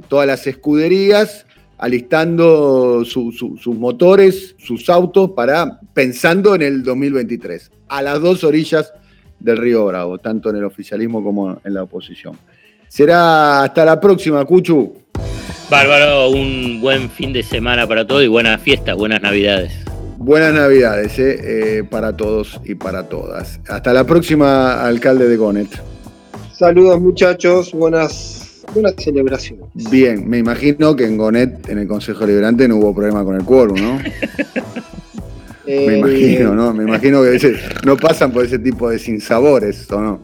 todas 0.08 0.26
las 0.26 0.46
escuderías 0.46 1.44
alistando 1.78 3.04
sus 3.04 3.66
motores, 3.66 4.54
sus 4.58 4.88
autos, 4.88 5.32
para 5.32 5.80
pensando 5.92 6.54
en 6.54 6.62
el 6.62 6.82
2023, 6.82 7.70
a 7.88 8.02
las 8.02 8.20
dos 8.20 8.44
orillas 8.44 8.92
del 9.38 9.58
río 9.58 9.84
Bravo, 9.87 10.18
tanto 10.18 10.50
en 10.50 10.56
el 10.56 10.64
oficialismo 10.64 11.22
como 11.22 11.60
en 11.62 11.74
la 11.74 11.82
oposición. 11.82 12.38
Será 12.88 13.64
hasta 13.64 13.84
la 13.84 14.00
próxima, 14.00 14.44
Cuchu. 14.44 15.03
Bárbaro, 15.70 16.30
un 16.30 16.80
buen 16.80 17.11
fin 17.11 17.33
de 17.33 17.42
semana 17.42 17.87
para 17.87 18.07
todos 18.07 18.22
y 18.22 18.28
buenas 18.28 18.61
fiestas, 18.61 18.96
buenas 18.96 19.22
navidades. 19.22 19.72
Buenas 20.18 20.54
navidades 20.54 21.18
eh, 21.18 21.78
eh, 21.78 21.85
para 21.85 22.16
todos 22.16 22.61
y 22.64 22.74
para 22.74 23.09
todas. 23.09 23.61
Hasta 23.68 23.92
la 23.92 24.04
próxima, 24.04 24.85
alcalde 24.85 25.28
de 25.28 25.37
Gonet. 25.37 25.68
Saludos 26.52 27.00
muchachos, 27.00 27.72
buenas 27.72 28.44
una 28.74 28.90
celebración. 28.92 29.61
Bien, 29.90 30.28
me 30.28 30.38
imagino 30.38 30.96
que 30.96 31.04
en 31.04 31.16
Gonet, 31.16 31.68
en 31.68 31.78
el 31.78 31.87
Consejo 31.87 32.26
Liberante, 32.26 32.66
no 32.66 32.76
hubo 32.76 32.94
problema 32.94 33.24
con 33.24 33.37
el 33.37 33.44
quórum, 33.44 33.80
¿no? 33.80 33.98
me 35.66 35.74
eh, 35.74 35.98
imagino, 35.98 36.54
¿no? 36.54 36.72
Me 36.72 36.85
imagino 36.85 37.22
que 37.22 37.57
no 37.85 37.96
pasan 37.96 38.33
por 38.33 38.44
ese 38.44 38.59
tipo 38.59 38.90
de 38.90 38.98
sinsabores, 38.98 39.90
¿o 39.92 40.00
no? 40.00 40.20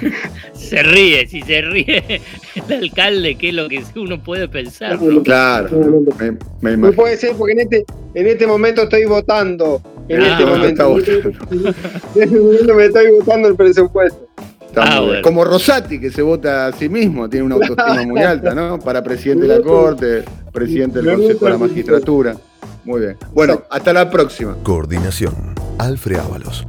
Se 0.72 0.82
ríe, 0.82 1.26
si 1.26 1.42
se 1.42 1.60
ríe 1.60 2.22
el 2.66 2.84
alcalde, 2.84 3.34
que 3.34 3.50
es 3.50 3.54
lo 3.54 3.68
que 3.68 3.84
uno 3.94 4.22
puede 4.22 4.48
pensar. 4.48 4.98
Claro, 5.22 5.68
me, 6.62 6.76
No 6.78 6.92
puede 6.92 7.18
ser 7.18 7.36
porque 7.36 7.52
en 7.52 7.60
este, 7.60 7.84
en 8.14 8.26
este 8.26 8.46
momento 8.46 8.84
estoy 8.84 9.04
votando. 9.04 9.82
En 10.08 10.22
ah, 10.22 10.32
este 10.32 10.46
momento. 10.46 10.98
en 12.14 12.22
este 12.22 12.40
momento 12.40 12.74
me 12.74 12.84
estoy 12.86 13.10
votando 13.10 13.48
el 13.48 13.54
presupuesto. 13.54 14.26
Ah, 14.74 15.20
Como 15.22 15.44
Rosati, 15.44 16.00
que 16.00 16.10
se 16.10 16.22
vota 16.22 16.68
a 16.68 16.72
sí 16.72 16.88
mismo, 16.88 17.28
tiene 17.28 17.44
una 17.44 17.56
autoestima 17.56 18.06
muy 18.06 18.22
alta, 18.22 18.54
¿no? 18.54 18.78
Para 18.78 19.04
presidente 19.04 19.46
de 19.46 19.58
la 19.58 19.62
Corte, 19.62 20.24
presidente 20.54 21.02
del 21.02 21.16
Consejo 21.16 21.44
de 21.44 21.50
la 21.50 21.58
Magistratura. 21.58 22.36
Muy 22.86 23.00
bien. 23.00 23.18
Bueno, 23.34 23.62
hasta 23.68 23.92
la 23.92 24.10
próxima. 24.10 24.56
Coordinación. 24.62 25.34
Alfred 25.76 26.16
Ábalos. 26.16 26.66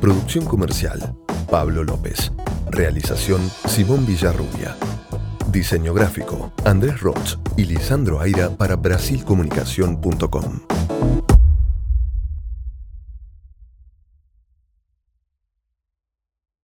Producción 0.00 0.44
comercial. 0.44 1.16
Pablo 1.50 1.82
López. 1.82 2.30
Realización. 2.70 3.50
Simón 3.66 4.06
Villarrubia. 4.06 4.76
Diseño 5.50 5.92
gráfico. 5.92 6.52
Andrés 6.64 7.00
Roch 7.00 7.36
y 7.56 7.64
Lisandro 7.64 8.20
Aira 8.20 8.50
para 8.50 8.76
brasilcomunicación.com. 8.76 11.39